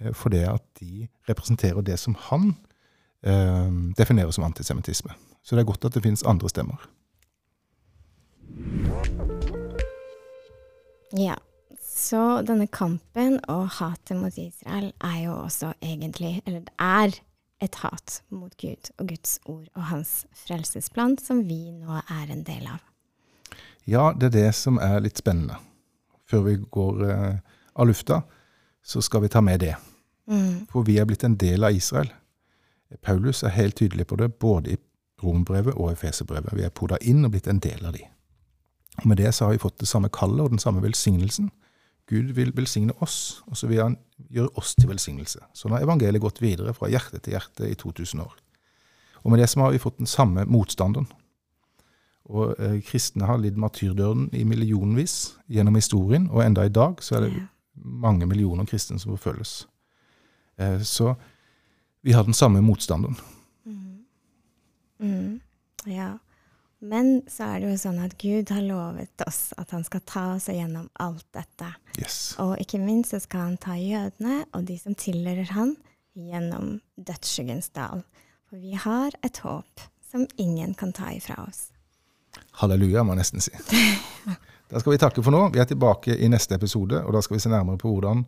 eh, 0.00 0.12
for 0.14 0.34
det 0.34 0.44
at 0.46 0.64
de 0.80 1.08
representerer 1.28 1.80
det 1.82 1.98
som 1.98 2.16
han 2.28 2.54
eh, 3.22 3.70
definerer 3.98 4.30
som 4.30 4.44
antisemittisme. 4.44 5.14
Så 5.42 5.56
det 5.56 5.62
er 5.62 5.70
godt 5.70 5.84
at 5.84 5.94
det 5.94 6.02
finnes 6.02 6.26
andre 6.26 6.48
stemmer. 6.48 6.88
Ja. 11.16 11.38
Så 11.98 12.42
denne 12.46 12.68
kampen 12.70 13.40
og 13.50 13.64
hatet 13.80 14.16
mot 14.16 14.36
Israel 14.38 14.92
er 15.02 15.16
jo 15.24 15.32
også 15.42 15.72
egentlig, 15.82 16.42
eller 16.46 16.60
det 16.60 16.74
er 16.78 17.16
et 17.64 17.74
hat 17.82 18.20
mot 18.30 18.54
Gud 18.60 18.92
og 18.98 19.08
Guds 19.08 19.38
ord 19.44 19.66
og 19.74 19.88
hans 19.90 20.26
frelsesplan, 20.46 21.18
som 21.18 21.42
vi 21.48 21.72
nå 21.74 21.98
er 22.06 22.30
en 22.30 22.44
del 22.46 22.68
av. 22.70 22.84
Ja, 23.88 24.12
det 24.12 24.26
er 24.28 24.34
det 24.34 24.48
som 24.56 24.76
er 24.84 25.00
litt 25.00 25.20
spennende. 25.20 25.56
Før 26.28 26.42
vi 26.44 26.58
går 26.60 27.04
eh, 27.08 27.36
av 27.72 27.88
lufta, 27.88 28.20
så 28.84 29.00
skal 29.00 29.22
vi 29.24 29.30
ta 29.32 29.40
med 29.40 29.62
det. 29.64 29.76
Mm. 30.28 30.66
For 30.68 30.84
vi 30.84 30.98
er 31.00 31.08
blitt 31.08 31.24
en 31.24 31.38
del 31.40 31.64
av 31.64 31.76
Israel. 31.76 32.10
Paulus 33.04 33.42
er 33.42 33.56
helt 33.56 33.76
tydelig 33.80 34.06
på 34.06 34.16
det, 34.20 34.34
både 34.40 34.74
i 34.74 34.78
Rombrevet 35.22 35.74
og 35.74 35.92
Efeserbrevet. 35.92 36.52
Vi 36.56 36.66
er 36.66 36.74
poda 36.74 36.98
inn 37.00 37.24
og 37.24 37.32
blitt 37.32 37.48
en 37.48 37.62
del 37.64 37.86
av 37.88 37.96
de. 37.96 38.04
Og 38.98 39.06
Med 39.06 39.16
det 39.16 39.32
så 39.34 39.46
har 39.46 39.56
vi 39.56 39.62
fått 39.62 39.80
det 39.80 39.88
samme 39.88 40.10
kallet 40.12 40.44
og 40.44 40.50
den 40.50 40.62
samme 40.62 40.82
velsignelsen. 40.84 41.50
Gud 42.08 42.32
vil 42.36 42.52
velsigne 42.56 42.92
oss, 43.04 43.42
og 43.46 43.56
så 43.56 43.68
vil 43.68 43.82
han 43.82 43.96
gjøre 44.32 44.52
oss 44.56 44.74
til 44.74 44.88
velsignelse. 44.88 45.40
Så 45.52 45.68
nå 45.68 45.76
har 45.76 45.84
evangeliet 45.84 46.24
gått 46.24 46.40
videre 46.42 46.72
fra 46.74 46.88
hjerte 46.88 47.20
til 47.20 47.36
hjerte 47.36 47.68
i 47.68 47.76
2000 47.76 48.20
år. 48.24 48.36
Og 49.24 49.30
med 49.30 49.40
det 49.40 49.48
så 49.48 49.60
har 49.60 49.72
vi 49.72 49.82
fått 49.82 49.98
den 49.98 50.08
samme 50.08 50.44
motstanderen. 50.48 51.08
Og 52.28 52.52
eh, 52.60 52.78
kristne 52.84 53.28
har 53.28 53.40
lidd 53.40 53.56
martyrdøden 53.56 54.28
i 54.36 54.44
millionvis 54.44 55.38
gjennom 55.48 55.78
historien, 55.80 56.28
og 56.28 56.44
enda 56.44 56.66
i 56.68 56.72
dag 56.72 57.00
så 57.04 57.16
er 57.16 57.26
det 57.26 57.32
mange 57.78 58.26
millioner 58.28 58.68
kristne 58.68 59.00
som 59.00 59.14
forfølges. 59.16 59.62
Eh, 60.60 60.80
så 60.84 61.14
vi 62.04 62.12
har 62.12 62.24
den 62.24 62.36
samme 62.36 62.60
motstanderen. 62.60 63.16
Mm. 64.98 65.40
Ja. 65.84 66.18
Men 66.78 67.22
så 67.26 67.48
er 67.48 67.60
det 67.60 67.70
jo 67.72 67.78
sånn 67.80 67.98
at 68.02 68.14
Gud 68.22 68.50
har 68.54 68.62
lovet 68.62 69.24
oss 69.26 69.50
at 69.58 69.72
han 69.74 69.82
skal 69.86 70.02
ta 70.06 70.24
oss 70.36 70.46
gjennom 70.50 70.86
alt 71.02 71.26
dette. 71.34 71.72
Yes. 71.98 72.36
Og 72.42 72.54
ikke 72.62 72.78
minst 72.82 73.14
så 73.14 73.22
skal 73.22 73.48
han 73.48 73.56
ta 73.62 73.74
jødene 73.78 74.44
og 74.52 74.68
de 74.68 74.78
som 74.78 74.94
tilhører 74.98 75.50
han, 75.56 75.74
gjennom 76.18 76.78
dødsskyggens 76.98 77.70
dal. 77.74 78.04
For 78.50 78.62
vi 78.62 78.78
har 78.78 79.14
et 79.26 79.42
håp 79.42 79.82
som 80.10 80.26
ingen 80.38 80.74
kan 80.78 80.94
ta 80.94 81.12
ifra 81.14 81.40
oss. 81.44 81.68
Halleluja, 82.58 83.04
må 83.06 83.14
jeg 83.14 83.24
nesten 83.24 83.44
si. 83.44 83.54
Da 84.68 84.82
skal 84.82 84.92
vi 84.92 84.98
takke 85.00 85.22
for 85.24 85.32
nå. 85.32 85.46
Vi 85.54 85.62
er 85.62 85.64
tilbake 85.64 86.12
i 86.12 86.28
neste 86.28 86.58
episode, 86.58 86.98
og 87.00 87.14
da 87.16 87.22
skal 87.24 87.38
vi 87.38 87.40
se 87.40 87.48
nærmere 87.48 87.80
på 87.80 87.88
hvordan 87.88 88.26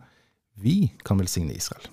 vi 0.57 0.95
kan 1.05 1.21
velsigne 1.21 1.53
Israel. 1.53 1.85